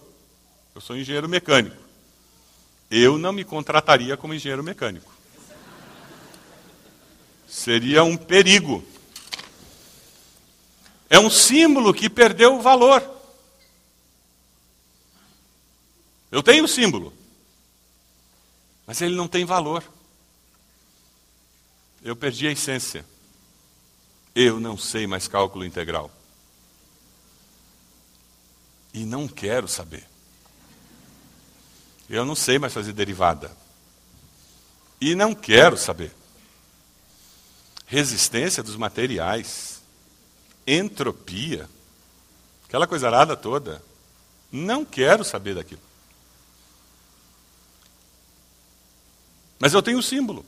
Eu 0.75 0.79
sou 0.79 0.95
engenheiro 0.95 1.27
mecânico. 1.27 1.75
Eu 2.91 3.17
não 3.17 3.33
me 3.33 3.43
contrataria 3.43 4.15
como 4.15 4.35
engenheiro 4.35 4.63
mecânico. 4.63 5.11
Seria 7.47 8.03
um 8.03 8.15
perigo. 8.15 8.85
É 11.09 11.17
um 11.17 11.31
símbolo 11.31 11.95
que 11.95 12.11
perdeu 12.11 12.59
o 12.59 12.61
valor. 12.61 13.01
Eu 16.31 16.43
tenho 16.43 16.65
o 16.65 16.67
símbolo, 16.67 17.11
mas 18.89 19.01
ele 19.01 19.15
não 19.15 19.27
tem 19.27 19.45
valor. 19.45 19.83
Eu 22.03 22.15
perdi 22.15 22.47
a 22.47 22.51
essência. 22.51 23.05
Eu 24.33 24.59
não 24.59 24.75
sei 24.79 25.05
mais 25.05 25.27
cálculo 25.27 25.63
integral. 25.63 26.09
E 28.91 29.05
não 29.05 29.27
quero 29.27 29.67
saber. 29.67 30.07
Eu 32.09 32.25
não 32.25 32.33
sei 32.33 32.57
mais 32.57 32.73
fazer 32.73 32.91
derivada. 32.93 33.55
E 34.99 35.13
não 35.13 35.35
quero 35.35 35.77
saber. 35.77 36.11
Resistência 37.85 38.63
dos 38.63 38.75
materiais, 38.75 39.83
entropia, 40.65 41.69
aquela 42.65 42.87
coisa 42.87 43.05
arada 43.05 43.37
toda. 43.37 43.83
Não 44.51 44.83
quero 44.83 45.23
saber 45.23 45.53
daquilo. 45.53 45.88
Mas 49.59 49.73
eu 49.73 49.83
tenho 49.83 49.99
o 49.99 50.03
símbolo, 50.03 50.45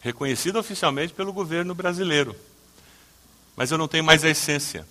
reconhecido 0.00 0.56
oficialmente 0.56 1.12
pelo 1.12 1.32
governo 1.32 1.74
brasileiro. 1.74 2.36
Mas 3.56 3.72
eu 3.72 3.76
não 3.76 3.88
tenho 3.88 4.04
mais 4.04 4.24
a 4.24 4.30
essência. 4.30 4.86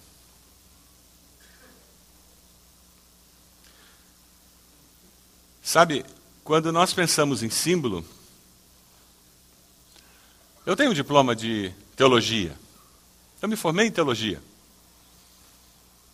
Sabe, 5.63 6.05
quando 6.43 6.71
nós 6.71 6.93
pensamos 6.93 7.41
em 7.41 7.49
símbolo, 7.49 8.03
eu 10.65 10.75
tenho 10.75 10.91
um 10.91 10.95
diploma 10.95 11.33
de 11.33 11.73
teologia. 11.95 12.57
Eu 13.41 13.47
me 13.47 13.55
formei 13.55 13.87
em 13.87 13.91
teologia. 13.91 14.41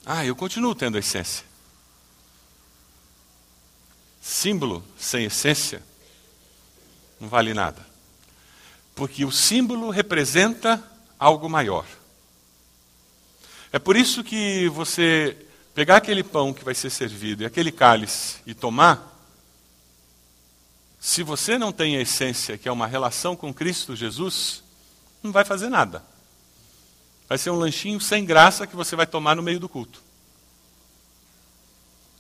Ah, 0.05 0.23
eu 0.23 0.36
continuo 0.36 0.75
tendo 0.75 0.97
a 0.97 0.99
essência. 0.99 1.43
Símbolo 4.21 4.86
sem 4.97 5.25
essência 5.25 5.81
não 7.19 7.28
vale 7.28 7.54
nada. 7.54 7.86
Porque 8.93 9.25
o 9.25 9.32
símbolo 9.32 9.89
representa 9.89 10.82
algo 11.19 11.49
maior. 11.49 11.86
É 13.71 13.80
por 13.80 13.95
isso 13.95 14.23
que 14.23 14.69
você 14.69 15.36
pegar 15.73 15.97
aquele 15.97 16.23
pão 16.23 16.54
que 16.54 16.63
vai 16.63 16.73
ser 16.73 16.89
servido 16.89 17.43
e 17.43 17.45
aquele 17.45 17.71
cálice 17.71 18.38
e 18.45 18.54
tomar, 18.54 19.13
se 20.99 21.21
você 21.21 21.58
não 21.58 21.71
tem 21.71 21.97
a 21.97 22.01
essência, 22.01 22.58
que 22.58 22.69
é 22.69 22.71
uma 22.71 22.88
relação 22.88 23.36
com 23.36 23.54
Cristo 23.54 23.95
Jesus, 23.95 24.63
não 25.21 25.32
vai 25.32 25.43
fazer 25.43 25.69
nada. 25.69 26.01
Vai 27.28 27.38
ser 27.38 27.49
um 27.49 27.58
lanchinho 27.58 27.99
sem 27.99 28.23
graça 28.23 28.65
que 28.65 28.75
você 28.75 28.95
vai 28.95 29.06
tomar 29.06 29.36
no 29.36 29.43
meio 29.43 29.60
do 29.60 29.67
culto. 29.67 30.01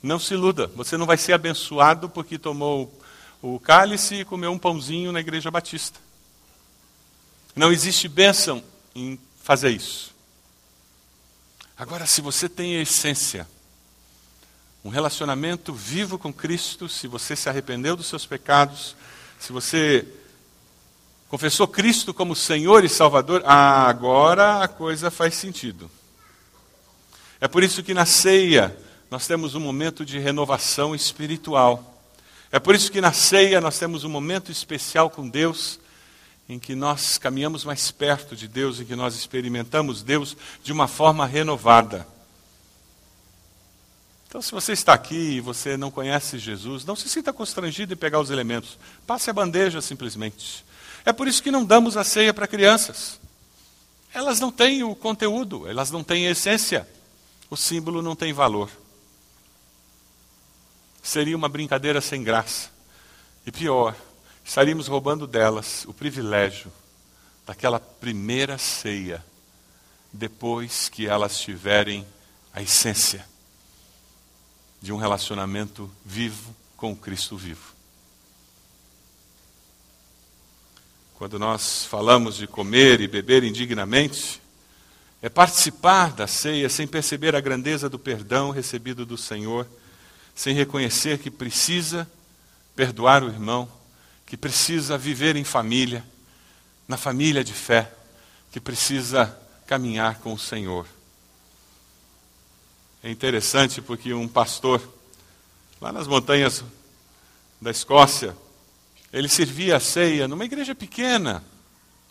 Não 0.03 0.19
se 0.19 0.33
iluda, 0.33 0.67
você 0.67 0.97
não 0.97 1.05
vai 1.05 1.17
ser 1.17 1.33
abençoado 1.33 2.09
porque 2.09 2.37
tomou 2.37 2.91
o 3.41 3.59
cálice 3.59 4.15
e 4.15 4.25
comeu 4.25 4.51
um 4.51 4.57
pãozinho 4.57 5.11
na 5.11 5.19
igreja 5.19 5.51
batista. 5.51 5.99
Não 7.55 7.71
existe 7.71 8.07
bênção 8.07 8.63
em 8.93 9.19
fazer 9.43 9.69
isso. 9.69 10.13
Agora, 11.77 12.05
se 12.05 12.21
você 12.21 12.47
tem 12.47 12.77
a 12.77 12.81
essência, 12.81 13.47
um 14.83 14.89
relacionamento 14.89 15.73
vivo 15.73 16.17
com 16.17 16.31
Cristo, 16.31 16.87
se 16.87 17.07
você 17.07 17.35
se 17.35 17.49
arrependeu 17.49 17.95
dos 17.95 18.07
seus 18.07 18.25
pecados, 18.25 18.95
se 19.39 19.51
você 19.51 20.07
confessou 21.27 21.67
Cristo 21.67 22.13
como 22.13 22.35
Senhor 22.35 22.83
e 22.83 22.89
Salvador, 22.89 23.43
agora 23.45 24.63
a 24.63 24.67
coisa 24.67 25.11
faz 25.11 25.35
sentido. 25.35 25.89
É 27.41 27.47
por 27.47 27.63
isso 27.63 27.83
que 27.83 27.93
na 27.93 28.05
ceia 28.05 28.77
nós 29.09 29.27
temos 29.27 29.55
um 29.55 29.59
momento 29.59 30.05
de 30.05 30.17
renovação 30.17 30.95
espiritual. 30.95 31.94
É 32.55 32.59
por 32.59 32.73
isso 32.73 32.89
que 32.89 33.01
na 33.01 33.11
ceia 33.11 33.59
nós 33.59 33.77
temos 33.77 34.05
um 34.05 34.09
momento 34.09 34.49
especial 34.49 35.09
com 35.09 35.27
Deus, 35.27 35.77
em 36.47 36.57
que 36.57 36.73
nós 36.73 37.17
caminhamos 37.17 37.65
mais 37.65 37.91
perto 37.91 38.33
de 38.33 38.47
Deus, 38.47 38.79
em 38.79 38.85
que 38.85 38.95
nós 38.95 39.13
experimentamos 39.13 40.01
Deus 40.01 40.37
de 40.63 40.71
uma 40.71 40.87
forma 40.87 41.25
renovada. 41.25 42.07
Então, 44.29 44.41
se 44.41 44.53
você 44.53 44.71
está 44.71 44.93
aqui 44.93 45.33
e 45.33 45.41
você 45.41 45.75
não 45.75 45.91
conhece 45.91 46.39
Jesus, 46.39 46.85
não 46.85 46.95
se 46.95 47.09
sinta 47.09 47.33
constrangido 47.33 47.91
em 47.91 47.97
pegar 47.97 48.21
os 48.21 48.29
elementos. 48.29 48.77
Passe 49.05 49.29
a 49.29 49.33
bandeja 49.33 49.81
simplesmente. 49.81 50.63
É 51.03 51.11
por 51.11 51.27
isso 51.27 51.43
que 51.43 51.51
não 51.51 51.65
damos 51.65 51.97
a 51.97 52.05
ceia 52.05 52.33
para 52.33 52.47
crianças. 52.47 53.19
Elas 54.13 54.39
não 54.39 54.49
têm 54.49 54.81
o 54.81 54.95
conteúdo, 54.95 55.67
elas 55.67 55.91
não 55.91 56.05
têm 56.05 56.25
a 56.25 56.31
essência. 56.31 56.87
O 57.49 57.57
símbolo 57.57 58.01
não 58.01 58.15
tem 58.15 58.31
valor. 58.31 58.71
Seria 61.05 61.37
uma 61.37 61.47
brincadeira 61.47 62.01
sem 62.01 62.23
graça. 62.23 62.71
E 63.45 63.51
pior, 63.51 63.95
estaríamos 64.43 64.87
roubando 64.87 65.27
delas 65.27 65.85
o 65.85 65.93
privilégio 65.93 66.71
daquela 67.45 67.79
primeira 67.79 68.57
ceia, 68.57 69.23
depois 70.11 70.89
que 70.89 71.05
elas 71.05 71.39
tiverem 71.39 72.03
a 72.51 72.59
essência 72.59 73.23
de 74.81 74.91
um 74.91 74.97
relacionamento 74.97 75.91
vivo 76.03 76.55
com 76.75 76.93
o 76.93 76.95
Cristo 76.95 77.37
vivo. 77.37 77.75
Quando 81.13 81.37
nós 81.37 81.85
falamos 81.85 82.35
de 82.35 82.47
comer 82.47 82.99
e 82.99 83.07
beber 83.07 83.43
indignamente, 83.43 84.41
é 85.21 85.29
participar 85.29 86.13
da 86.13 86.25
ceia 86.25 86.67
sem 86.67 86.87
perceber 86.87 87.35
a 87.35 87.39
grandeza 87.39 87.87
do 87.87 87.99
perdão 87.99 88.49
recebido 88.49 89.05
do 89.05 89.19
Senhor, 89.19 89.67
sem 90.35 90.53
reconhecer 90.53 91.17
que 91.17 91.31
precisa 91.31 92.07
perdoar 92.75 93.23
o 93.23 93.29
irmão, 93.29 93.67
que 94.25 94.35
precisa 94.35 94.97
viver 94.97 95.37
em 95.37 95.45
família, 95.45 96.03
na 96.87 96.97
família 96.97 97.43
de 97.43 97.53
fé, 97.53 97.91
que 98.51 98.59
precisa 98.59 99.39
caminhar 99.65 100.19
com 100.19 100.33
o 100.33 100.39
Senhor. 100.39 100.85
É 103.01 103.09
interessante 103.09 103.81
porque 103.81 104.13
um 104.13 104.27
pastor, 104.27 104.81
lá 105.79 105.91
nas 105.91 106.07
montanhas 106.07 106.63
da 107.61 107.71
Escócia, 107.71 108.35
ele 109.13 109.29
servia 109.29 109.77
a 109.77 109.79
ceia 109.79 110.27
numa 110.27 110.43
igreja 110.43 110.75
pequena, 110.75 111.43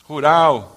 rural. 0.05 0.74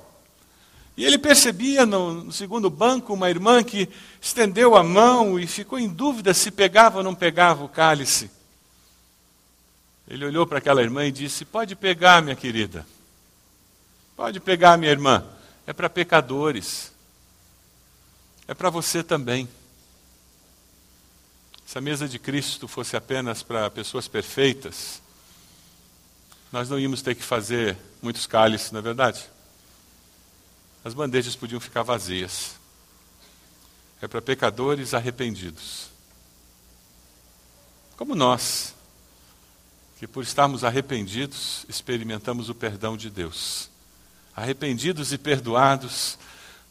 E 0.97 1.05
ele 1.05 1.19
percebia 1.19 1.85
no, 1.85 2.31
segundo 2.31 2.71
banco 2.71 3.13
uma 3.13 3.29
irmã 3.29 3.63
que 3.63 3.87
estendeu 4.19 4.75
a 4.75 4.81
mão 4.81 5.39
e 5.39 5.45
ficou 5.45 5.77
em 5.77 5.87
dúvida 5.87 6.33
se 6.33 6.49
pegava 6.49 6.97
ou 6.97 7.03
não 7.03 7.13
pegava 7.13 7.63
o 7.63 7.69
cálice. 7.69 8.31
Ele 10.07 10.25
olhou 10.25 10.47
para 10.47 10.57
aquela 10.57 10.81
irmã 10.81 11.05
e 11.05 11.11
disse: 11.11 11.45
Pode 11.45 11.75
pegar, 11.75 12.23
minha 12.23 12.35
querida. 12.35 12.83
Pode 14.15 14.39
pegar, 14.39 14.75
minha 14.75 14.91
irmã. 14.91 15.23
É 15.67 15.73
para 15.73 15.87
pecadores. 15.87 16.91
É 18.47 18.55
para 18.55 18.71
você 18.71 19.03
também. 19.03 19.47
Se 21.63 21.77
a 21.77 21.81
mesa 21.81 22.07
de 22.07 22.17
Cristo 22.17 22.67
fosse 22.67 22.97
apenas 22.97 23.43
para 23.43 23.69
pessoas 23.69 24.07
perfeitas, 24.07 24.99
nós 26.51 26.69
não 26.69 26.79
íamos 26.79 27.03
ter 27.03 27.13
que 27.13 27.23
fazer 27.23 27.77
muitos 28.01 28.25
cálices, 28.25 28.71
não 28.71 28.79
é 28.79 28.81
verdade? 28.81 29.29
As 30.87 30.93
bandejas 30.93 31.35
podiam 31.35 31.59
ficar 31.59 31.83
vazias. 31.83 32.55
É 34.01 34.07
para 34.07 34.21
pecadores 34.21 34.93
arrependidos. 34.93 35.89
Como 37.97 38.15
nós, 38.15 38.73
que 39.99 40.07
por 40.07 40.23
estarmos 40.23 40.63
arrependidos, 40.63 41.65
experimentamos 41.67 42.47
o 42.47 42.55
perdão 42.55 42.95
de 42.95 43.09
Deus. 43.09 43.69
Arrependidos 44.33 45.11
e 45.11 45.17
perdoados, 45.17 46.17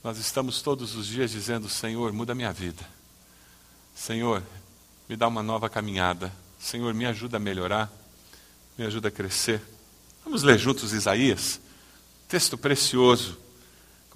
nós 0.03 0.17
estamos 0.17 0.63
todos 0.63 0.95
os 0.95 1.07
dias 1.07 1.31
dizendo: 1.31 1.69
Senhor, 1.69 2.11
muda 2.11 2.35
minha 2.35 2.55
vida. 2.55 2.89
Senhor, 3.95 4.43
me 5.07 5.15
dá 5.15 5.29
uma 5.29 5.43
nova 5.43 5.69
caminhada. 5.69 6.33
Senhor, 6.59 6.95
me 6.95 7.05
ajuda 7.05 7.37
a 7.37 7.41
melhorar, 7.41 7.93
me 8.79 8.87
ajuda 8.87 9.09
a 9.09 9.11
crescer. 9.11 9.61
Vamos 10.25 10.43
ler 10.43 10.59
juntos 10.59 10.95
Isaías, 10.95 11.61
texto 12.27 12.57
precioso, 12.57 13.45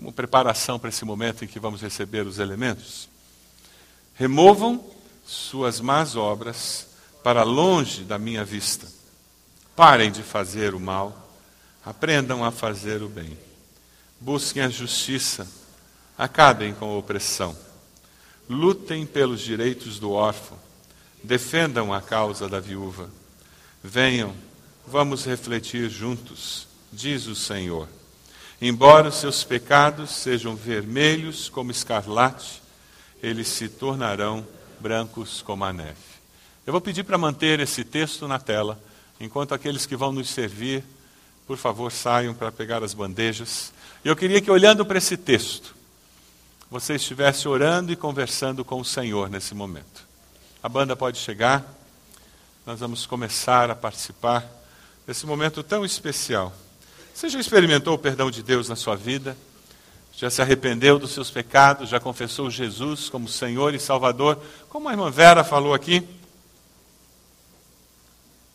como 0.01 0.15
preparação 0.15 0.79
para 0.79 0.89
esse 0.89 1.05
momento 1.05 1.45
em 1.45 1.47
que 1.47 1.61
vamos 1.61 1.83
receber 1.83 2.27
os 2.27 2.39
elementos. 2.39 3.07
Removam 4.15 4.83
suas 5.27 5.79
más 5.79 6.17
obras 6.17 6.87
para 7.23 7.43
longe 7.43 8.03
da 8.03 8.19
minha 8.19 8.43
vista. 8.43 8.89
Parem 9.77 10.11
de 10.11 10.23
fazer 10.23 10.75
o 10.75 10.81
mal, 10.81 11.31
aprendam 11.85 12.43
a 12.43 12.51
fazer 12.51 13.03
o 13.03 13.11
bem. 13.11 13.37
Busquem 14.19 14.63
a 14.63 14.71
justiça, 14.71 15.47
acabem 16.17 16.73
com 16.73 16.87
a 16.87 16.97
opressão. 16.97 17.55
Lutem 18.49 19.05
pelos 19.05 19.43
direitos 19.43 19.99
do 19.99 20.13
órfão 20.13 20.59
defendam 21.23 21.93
a 21.93 22.01
causa 22.01 22.49
da 22.49 22.59
viúva. 22.59 23.11
Venham, 23.85 24.35
vamos 24.87 25.27
refletir 25.27 25.91
juntos, 25.91 26.67
diz 26.91 27.27
o 27.27 27.35
Senhor. 27.35 28.00
Embora 28.61 29.09
os 29.09 29.17
seus 29.17 29.43
pecados 29.43 30.11
sejam 30.11 30.55
vermelhos 30.55 31.49
como 31.49 31.71
escarlate, 31.71 32.63
eles 33.23 33.49
se 33.49 33.69
tornarão 33.69 34.47
brancos 34.79 35.41
como 35.41 35.65
a 35.65 35.73
neve. 35.73 35.97
Eu 36.67 36.73
vou 36.73 36.81
pedir 36.81 37.05
para 37.05 37.17
manter 37.17 37.59
esse 37.59 37.85
texto 37.85 38.29
na 38.29 38.39
tela, 38.39 38.79
enquanto 39.19 39.55
aqueles 39.55 39.87
que 39.87 39.97
vão 39.97 40.13
nos 40.13 40.29
servir, 40.29 40.85
por 41.47 41.57
favor, 41.57 41.91
saiam 41.91 42.35
para 42.35 42.53
pegar 42.53 42.85
as 42.85 42.95
bandejas. 42.95 43.73
E 44.05 44.09
eu 44.09 44.15
queria 44.15 44.41
que, 44.41 44.51
olhando 44.51 44.85
para 44.85 44.99
esse 44.99 45.17
texto, 45.17 45.75
você 46.71 46.95
estivesse 46.95 47.49
orando 47.49 47.91
e 47.91 47.97
conversando 47.97 48.65
com 48.65 48.79
o 48.79 48.85
Senhor 48.85 49.29
nesse 49.29 49.55
momento. 49.55 50.07
A 50.63 50.69
banda 50.69 50.95
pode 50.95 51.19
chegar. 51.19 51.65
Nós 52.65 52.79
vamos 52.79 53.07
começar 53.07 53.71
a 53.71 53.75
participar 53.75 54.47
desse 55.07 55.27
momento 55.27 55.63
tão 55.63 55.85
especial. 55.85 56.55
Você 57.15 57.29
já 57.29 57.39
experimentou 57.39 57.95
o 57.95 57.99
perdão 57.99 58.31
de 58.31 58.43
Deus 58.43 58.69
na 58.69 58.77
sua 58.77 58.97
vida? 58.97 59.37
Já 60.17 60.31
se 60.31 60.43
arrependeu 60.43 60.99
dos 60.99 61.13
seus 61.13 61.31
pecados? 61.31 61.89
Já 61.89 62.01
confessou 62.01 62.51
Jesus 62.51 63.09
como 63.09 63.29
Senhor 63.29 63.75
e 63.75 63.79
Salvador? 63.79 64.43
Como 64.69 64.89
a 64.89 64.93
irmã 64.93 65.11
Vera 65.11 65.45
falou 65.45 65.75
aqui, 65.75 66.07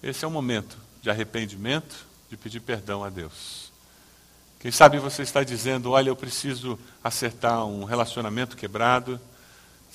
esse 0.02 0.24
é 0.24 0.28
um 0.28 0.32
momento 0.32 0.78
de 1.02 1.10
arrependimento, 1.10 2.06
de 2.30 2.38
pedir 2.38 2.60
perdão 2.60 3.04
a 3.04 3.10
Deus. 3.10 3.72
Quem 4.60 4.72
sabe 4.72 5.00
você 5.00 5.22
está 5.22 5.44
dizendo: 5.44 5.92
Olha, 5.92 6.10
eu 6.10 6.16
preciso 6.16 6.80
acertar 7.04 7.66
um 7.66 7.84
relacionamento 7.84 8.56
quebrado 8.56 9.20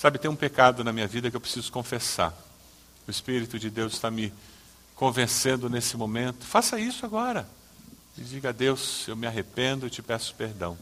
Sabe, 0.01 0.19
tem 0.19 0.31
um 0.31 0.35
pecado 0.37 0.83
na 0.83 0.95
minha 0.95 1.07
vida 1.07 1.31
que 1.31 1.37
eu 1.37 1.41
preciso 1.43 1.71
confessar. 1.71 2.35
O 3.07 3.11
Espírito 3.11 3.59
de 3.59 3.69
Deus 3.69 3.93
está 3.93 4.11
me 4.11 4.33
convencendo 4.95 5.69
nesse 5.69 5.95
momento. 5.95 6.47
Faça 6.47 6.81
isso 6.81 7.05
agora. 7.05 7.47
E 8.19 8.23
diga 8.23 8.51
a 8.51 8.53
Deus: 8.53 9.07
eu 9.09 9.17
me 9.17 9.27
arrependo 9.27 9.87
e 9.87 9.91
te 9.91 10.03
peço 10.03 10.35
perdão. 10.35 10.77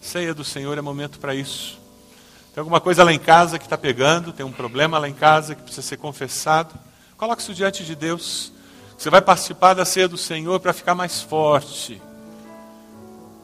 Ceia 0.00 0.34
do 0.34 0.44
Senhor 0.44 0.76
é 0.76 0.80
momento 0.80 1.18
para 1.18 1.34
isso. 1.34 1.78
Tem 2.54 2.60
alguma 2.60 2.80
coisa 2.80 3.04
lá 3.04 3.12
em 3.12 3.18
casa 3.18 3.58
que 3.58 3.64
está 3.66 3.76
pegando, 3.76 4.32
tem 4.32 4.44
um 4.46 4.52
problema 4.52 4.98
lá 4.98 5.08
em 5.08 5.14
casa 5.14 5.54
que 5.54 5.62
precisa 5.62 5.86
ser 5.86 5.98
confessado. 5.98 6.74
Coloque 7.16 7.42
isso 7.42 7.54
diante 7.54 7.84
de 7.84 7.94
Deus. 7.94 8.52
Você 8.96 9.10
vai 9.10 9.20
participar 9.20 9.74
da 9.74 9.84
ceia 9.84 10.08
do 10.08 10.16
Senhor 10.16 10.58
para 10.58 10.72
ficar 10.72 10.94
mais 10.94 11.20
forte. 11.20 12.00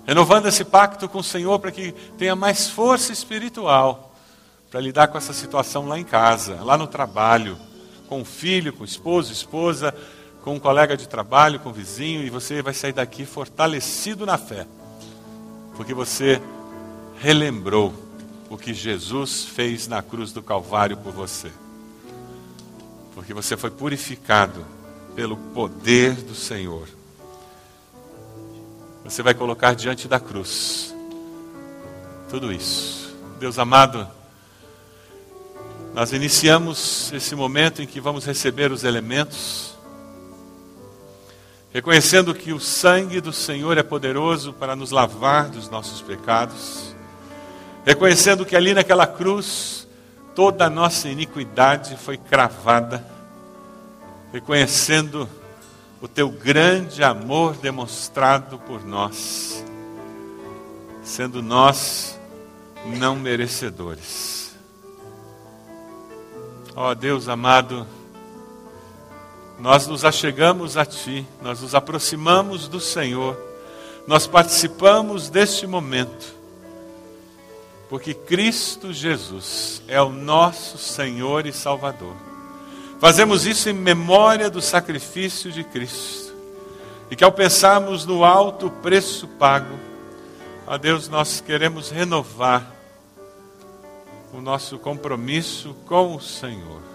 Renovando 0.07 0.47
esse 0.47 0.65
pacto 0.65 1.09
com 1.09 1.19
o 1.19 1.25
Senhor 1.25 1.59
para 1.59 1.71
que 1.71 1.93
tenha 2.17 2.35
mais 2.35 2.69
força 2.69 3.13
espiritual 3.13 4.15
para 4.71 4.81
lidar 4.81 5.09
com 5.09 5.19
essa 5.19 5.35
situação 5.35 5.87
lá 5.87 5.99
em 5.99 6.05
casa, 6.05 6.63
lá 6.63 6.79
no 6.79 6.87
trabalho, 6.87 7.59
com 8.09 8.23
o 8.23 8.25
filho, 8.25 8.73
com 8.73 8.83
o 8.83 8.87
esposo, 8.87 9.31
esposa, 9.31 9.95
com 10.43 10.55
um 10.55 10.59
colega 10.59 10.97
de 10.97 11.09
trabalho, 11.09 11.61
com 11.61 11.71
o 11.71 11.73
vizinho, 11.73 12.23
e 12.23 12.31
você 12.31 12.61
vai 12.61 12.75
sair 12.75 12.93
daqui 12.93 13.25
fortalecido 13.25 14.27
na 14.27 14.37
fé, 14.37 14.67
porque 15.77 15.95
você 15.95 16.43
relembrou 17.19 17.95
o 18.51 18.59
que 18.59 18.75
Jesus 18.75 19.45
fez 19.45 19.87
na 19.87 20.03
cruz 20.03 20.33
do 20.33 20.43
Calvário 20.43 20.97
por 20.97 21.13
você, 21.13 21.51
porque 23.15 23.33
você 23.33 23.57
foi 23.57 23.71
purificado 23.71 24.65
pelo 25.15 25.37
poder 25.37 26.15
do 26.15 26.35
Senhor. 26.35 26.89
Você 29.05 29.23
vai 29.23 29.35
colocar 29.35 29.75
diante 29.75 30.09
da 30.09 30.19
cruz 30.19 30.95
tudo 32.29 32.51
isso. 32.53 33.15
Deus 33.39 33.59
amado, 33.59 34.09
nós 35.93 36.13
iniciamos 36.13 37.13
esse 37.13 37.35
momento 37.35 37.83
em 37.83 37.87
que 37.87 38.01
vamos 38.01 38.25
receber 38.25 38.73
os 38.73 38.85
elementos, 38.85 39.72
reconhecendo 41.73 42.35
que 42.35 42.53
o 42.53 42.61
sangue 42.61 43.21
do 43.21 43.33
Senhor 43.33 43.79
é 43.79 43.83
poderoso 43.83 44.53
para 44.53 44.77
nos 44.77 44.91
lavar 44.91 45.49
dos 45.49 45.71
nossos 45.71 46.03
pecados, 46.03 46.95
reconhecendo 47.85 48.45
que 48.45 48.55
ali 48.55 48.75
naquela 48.75 49.07
cruz 49.07 49.89
toda 50.35 50.67
a 50.67 50.71
nossa 50.71 51.09
iniquidade 51.09 51.97
foi 51.97 52.19
cravada, 52.19 53.05
reconhecendo 54.33 55.29
o 56.01 56.07
teu 56.07 56.29
grande 56.29 57.03
amor 57.03 57.55
demonstrado 57.55 58.59
por 58.59 58.85
nós, 58.85 59.65
sendo 61.03 61.43
nós 61.43 62.19
não 62.99 63.17
merecedores. 63.17 64.55
Ó 66.75 66.91
oh, 66.91 66.95
Deus 66.95 67.29
amado, 67.29 67.87
nós 69.63 69.87
nos 69.87 70.05
achegamos 70.05 70.77
a 70.77 70.85
Ti, 70.85 71.25
nós 71.41 71.61
nos 71.61 71.73
aproximamos 71.73 72.67
do 72.67 72.81
Senhor, 72.81 73.39
nós 74.09 74.27
participamos 74.27 75.31
deste 75.31 75.69
momento, 75.69 76.35
porque 77.89 78.13
Cristo 78.13 78.93
Jesus 78.93 79.81
é 79.87 80.03
o 80.03 80.09
nosso 80.09 80.79
Senhor 80.79 81.47
e 81.47 81.53
Salvador. 81.53 82.17
Fazemos 82.99 83.47
isso 83.47 83.69
em 83.69 83.73
memória 83.73 84.51
do 84.51 84.61
sacrifício 84.61 85.53
de 85.53 85.63
Cristo, 85.63 86.35
e 87.09 87.15
que 87.15 87.23
ao 87.23 87.31
pensarmos 87.31 88.05
no 88.05 88.25
alto 88.25 88.69
preço 88.69 89.29
pago, 89.29 89.79
a 90.67 90.77
Deus 90.77 91.09
nós 91.09 91.41
queremos 91.41 91.89
renovar 91.89 92.69
o 94.33 94.41
nosso 94.41 94.77
compromisso 94.77 95.73
com 95.87 96.17
o 96.17 96.21
Senhor. 96.21 96.92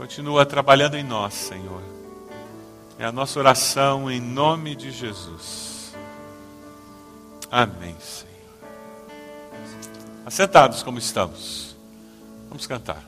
Continua 0.00 0.46
trabalhando 0.46 0.96
em 0.96 1.04
nós, 1.04 1.34
Senhor. 1.34 1.82
É 2.98 3.04
a 3.04 3.12
nossa 3.12 3.38
oração 3.38 4.10
em 4.10 4.18
nome 4.18 4.74
de 4.74 4.90
Jesus. 4.90 5.94
Amém, 7.50 7.94
Senhor. 8.00 8.30
Assentados 10.24 10.82
como 10.82 10.96
estamos. 10.96 11.76
Vamos 12.48 12.66
cantar. 12.66 13.04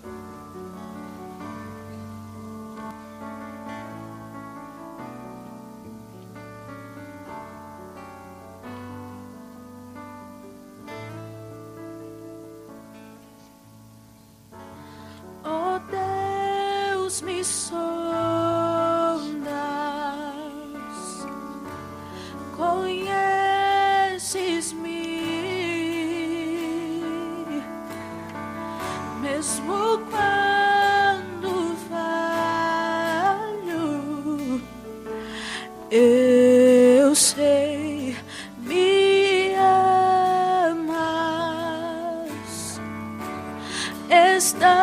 Stop. 44.43 44.82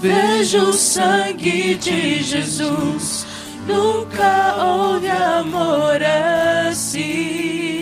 Vejo 0.00 0.70
o 0.70 0.72
sangue 0.72 1.74
de 1.74 2.22
Jesus. 2.22 3.26
Nunca 3.66 4.56
houve 4.56 5.08
amor 5.08 6.02
assim. 6.68 7.78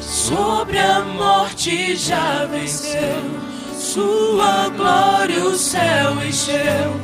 Sobre 0.00 0.78
a 0.78 1.00
morte 1.00 1.96
já 1.96 2.46
venceu, 2.46 3.22
sua 3.78 4.68
glória 4.70 5.44
o 5.44 5.56
céu 5.56 6.24
encheu. 6.24 7.00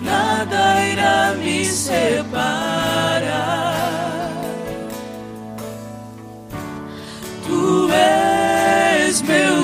Nada 0.00 0.84
irá 0.86 1.34
me 1.38 1.64
separar. 1.64 2.32
Tu 7.46 7.90
és 7.92 9.22
meu 9.22 9.61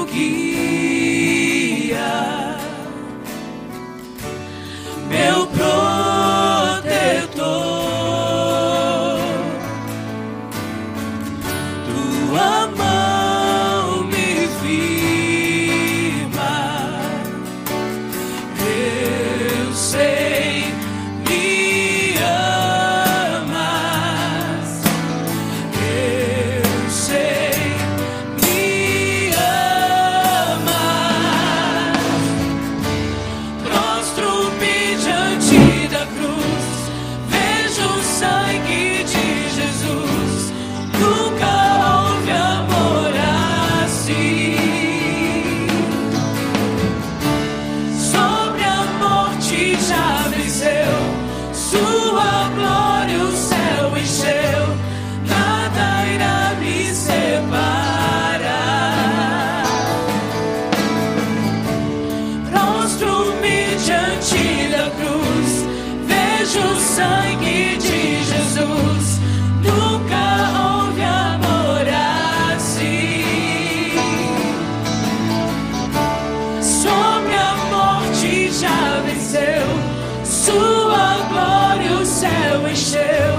We 82.64 82.75
still. 82.75 83.38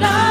love. 0.00 0.25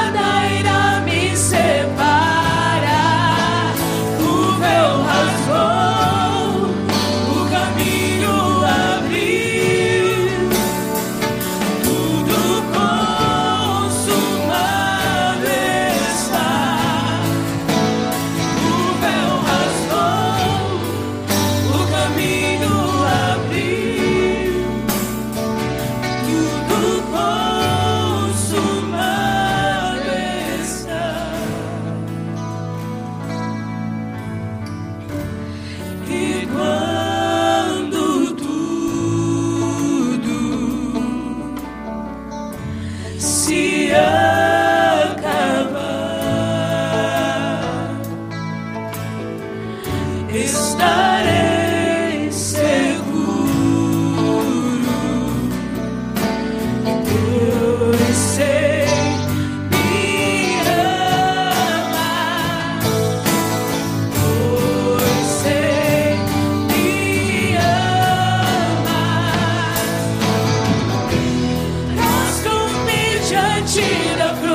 Diante 73.64 74.42
cruz, 74.42 74.55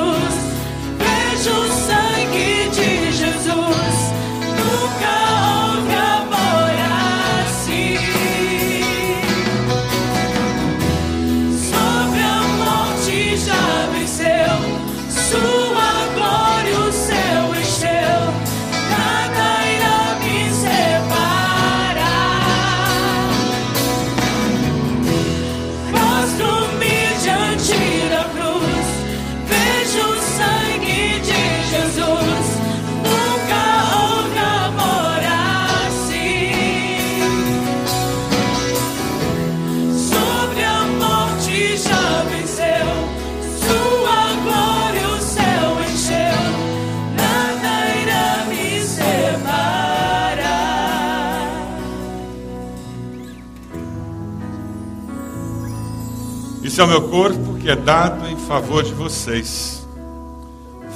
É 56.80 56.82
o 56.82 56.88
meu 56.88 57.10
corpo 57.10 57.58
que 57.58 57.68
é 57.68 57.76
dado 57.76 58.26
em 58.26 58.38
favor 58.38 58.82
de 58.82 58.94
vocês. 58.94 59.86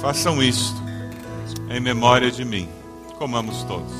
Façam 0.01 0.41
isto 0.41 0.75
em 1.69 1.79
memória 1.79 2.31
de 2.31 2.43
mim. 2.43 2.67
Comamos 3.19 3.61
todos. 3.65 3.93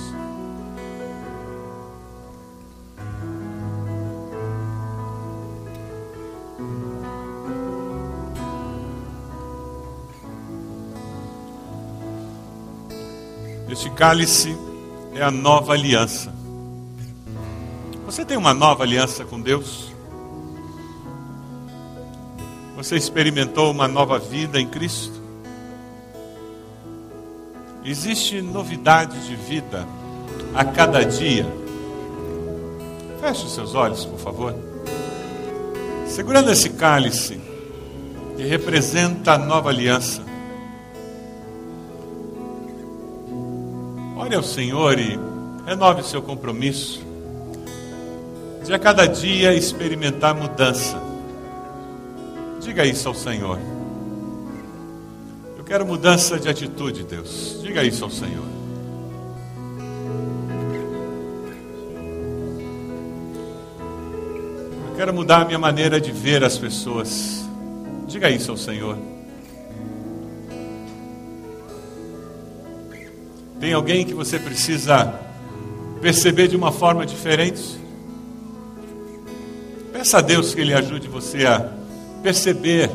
Este 13.70 13.92
cálice 13.92 14.58
é 15.14 15.22
a 15.22 15.30
nova 15.30 15.74
aliança. 15.74 16.34
Você 18.08 18.26
tem 18.26 18.38
uma 18.38 18.56
nova 18.56 18.82
aliança 18.82 19.24
com 19.24 19.40
Deus? 19.40 19.95
Você 22.86 22.98
experimentou 22.98 23.72
uma 23.72 23.88
nova 23.88 24.20
vida 24.20 24.62
em 24.62 24.68
Cristo? 24.68 25.20
Existe 27.84 28.44
novidade 28.44 29.26
de 29.26 29.36
vida 29.36 29.88
a 30.54 30.64
cada 30.64 31.04
dia? 31.04 31.48
Feche 33.20 33.44
os 33.44 33.56
seus 33.56 33.74
olhos, 33.74 34.06
por 34.06 34.20
favor. 34.20 34.56
Segurando 36.06 36.52
esse 36.52 36.70
cálice 36.70 37.42
que 38.38 38.44
representa 38.44 39.34
a 39.34 39.38
nova 39.40 39.72
aliança. 39.72 40.22
Ore 44.16 44.36
ao 44.36 44.44
Senhor 44.44 45.00
e 45.00 45.20
renove 45.66 46.04
seu 46.04 46.22
compromisso 46.22 47.04
de 48.64 48.72
a 48.72 48.78
cada 48.78 49.08
dia 49.08 49.56
experimentar 49.56 50.36
mudança. 50.36 51.05
Diga 52.66 52.84
isso 52.84 53.08
ao 53.08 53.14
Senhor. 53.14 53.60
Eu 55.56 55.64
quero 55.64 55.86
mudança 55.86 56.40
de 56.40 56.50
atitude, 56.50 57.04
Deus. 57.04 57.60
Diga 57.62 57.84
isso 57.84 58.04
ao 58.04 58.10
Senhor. 58.10 58.44
Eu 64.90 64.96
quero 64.98 65.14
mudar 65.14 65.44
a 65.44 65.46
minha 65.46 65.60
maneira 65.60 66.02
de 66.02 66.12
ver 66.12 66.44
as 66.44 66.58
pessoas. 66.58 67.46
Diga 68.08 68.32
isso 68.32 68.50
ao 68.50 68.58
Senhor. 68.58 68.98
Tem 73.60 73.74
alguém 73.74 74.08
que 74.08 74.14
você 74.16 74.40
precisa 74.40 75.14
perceber 76.02 76.48
de 76.48 76.56
uma 76.56 76.72
forma 76.72 77.06
diferente? 77.06 77.62
Peça 79.94 80.18
a 80.18 80.22
Deus 80.22 80.56
que 80.56 80.62
Ele 80.62 80.74
ajude 80.74 81.08
você 81.08 81.46
a 81.46 81.85
perceber 82.26 82.90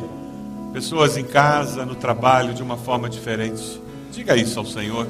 pessoas 0.73 1.15
em 1.15 1.23
casa, 1.23 1.85
no 1.85 1.95
trabalho, 1.95 2.53
de 2.53 2.61
uma 2.61 2.75
forma 2.75 3.09
diferente. 3.09 3.81
Diga 4.11 4.35
isso 4.35 4.59
ao 4.59 4.65
Senhor. 4.65 5.07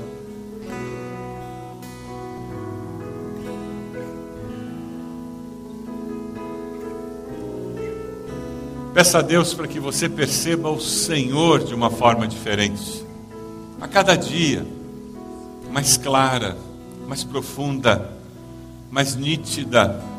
Peça 8.94 9.18
a 9.18 9.22
Deus 9.24 9.56
para 9.56 9.68
que 9.68 9.80
você 9.80 10.08
perceba 10.08 10.70
o 10.70 10.80
Senhor 10.80 11.64
de 11.64 11.74
uma 11.74 11.90
forma 11.90 12.28
diferente. 12.28 13.04
A 13.82 13.88
cada 13.88 14.16
dia, 14.16 14.64
mais 15.72 15.98
clara, 15.98 16.56
mais 17.08 17.24
profunda, 17.24 18.08
mais 18.92 19.16
nítida. 19.16 20.11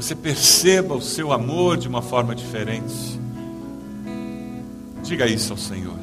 Você 0.00 0.14
perceba 0.14 0.94
o 0.94 1.02
seu 1.02 1.30
amor 1.30 1.76
de 1.76 1.86
uma 1.86 2.00
forma 2.00 2.34
diferente. 2.34 3.20
Diga 5.02 5.26
isso 5.26 5.52
ao 5.52 5.58
Senhor. 5.58 5.98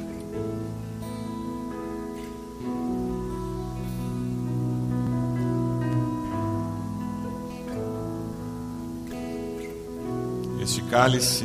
Este 10.62 10.80
cálice 10.82 11.44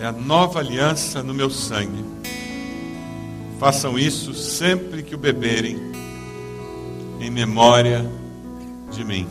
é 0.00 0.06
a 0.06 0.10
nova 0.10 0.58
aliança 0.58 1.22
no 1.22 1.32
meu 1.32 1.48
sangue. 1.48 2.04
Façam 3.60 3.96
isso 3.96 4.34
sempre 4.34 5.04
que 5.04 5.14
o 5.14 5.18
beberem, 5.18 5.78
em 7.20 7.30
memória 7.30 8.04
de 8.90 9.04
mim. 9.04 9.28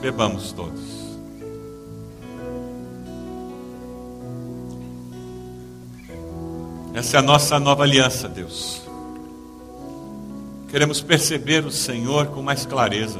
Bebamos 0.00 0.50
todos. 0.52 0.91
Essa 6.94 7.16
é 7.16 7.20
a 7.20 7.22
nossa 7.22 7.58
nova 7.58 7.84
aliança, 7.84 8.28
Deus. 8.28 8.82
Queremos 10.68 11.00
perceber 11.00 11.64
o 11.64 11.70
Senhor 11.70 12.26
com 12.26 12.42
mais 12.42 12.66
clareza. 12.66 13.18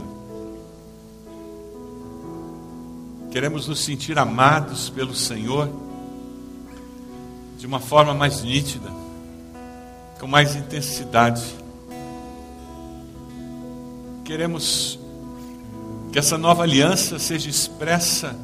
Queremos 3.30 3.66
nos 3.68 3.82
sentir 3.82 4.18
amados 4.18 4.90
pelo 4.90 5.14
Senhor 5.14 5.70
de 7.56 7.66
uma 7.66 7.80
forma 7.80 8.12
mais 8.12 8.42
nítida, 8.42 8.90
com 10.20 10.26
mais 10.26 10.54
intensidade. 10.54 11.42
Queremos 14.22 14.98
que 16.12 16.18
essa 16.18 16.36
nova 16.36 16.62
aliança 16.62 17.18
seja 17.18 17.48
expressa 17.48 18.36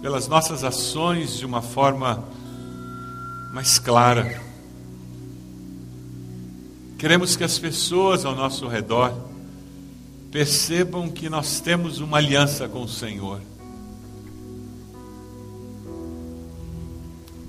pelas 0.00 0.26
nossas 0.26 0.64
ações 0.64 1.36
de 1.36 1.44
uma 1.44 1.60
forma 1.60 2.24
mais 3.52 3.78
clara. 3.78 4.49
Queremos 7.00 7.34
que 7.34 7.42
as 7.42 7.58
pessoas 7.58 8.26
ao 8.26 8.36
nosso 8.36 8.68
redor 8.68 9.16
percebam 10.30 11.08
que 11.08 11.30
nós 11.30 11.58
temos 11.58 11.98
uma 11.98 12.18
aliança 12.18 12.68
com 12.68 12.82
o 12.82 12.88
Senhor. 12.88 13.40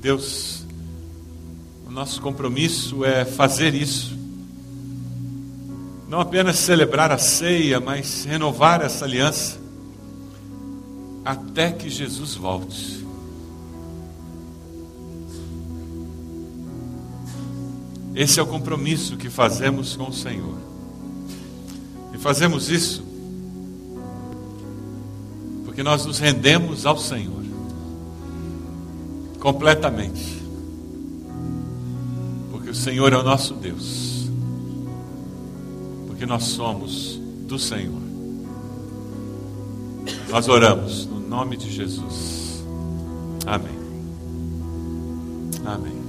Deus, 0.02 0.64
o 1.86 1.92
nosso 1.92 2.22
compromisso 2.22 3.04
é 3.04 3.26
fazer 3.26 3.76
isso. 3.76 4.18
Não 6.08 6.22
apenas 6.22 6.58
celebrar 6.58 7.12
a 7.12 7.18
ceia, 7.18 7.82
mas 7.82 8.24
renovar 8.24 8.80
essa 8.80 9.04
aliança 9.04 9.60
até 11.26 11.74
que 11.74 11.90
Jesus 11.90 12.36
volte. 12.36 13.01
Esse 18.16 18.40
é 18.40 18.44
o 18.44 18.48
compromisso 18.48 19.18
que 19.18 19.30
fazemos 19.30 19.96
com 19.96 20.10
o 20.10 20.14
Senhor. 20.14 20.58
E 22.14 22.18
fazemos 22.18 22.70
isso 22.70 23.12
porque 25.66 25.84
nós 25.84 26.06
nos 26.06 26.20
rendemos 26.20 26.86
ao 26.86 26.98
Senhor 26.98 27.42
completamente. 29.40 30.42
Porque 32.52 32.70
o 32.70 32.76
Senhor 32.76 33.12
é 33.12 33.18
o 33.18 33.24
nosso 33.24 33.56
Deus. 33.56 34.30
Porque 36.08 36.26
nós 36.26 36.44
somos 36.44 37.20
do 37.48 37.58
Senhor. 37.58 38.02
Nós 40.30 40.48
oramos 40.48 41.06
no 41.08 41.20
nome 41.20 41.58
de 41.58 41.72
Jesus. 41.72 42.64
Amém. 43.46 43.80
Amém. 45.66 46.01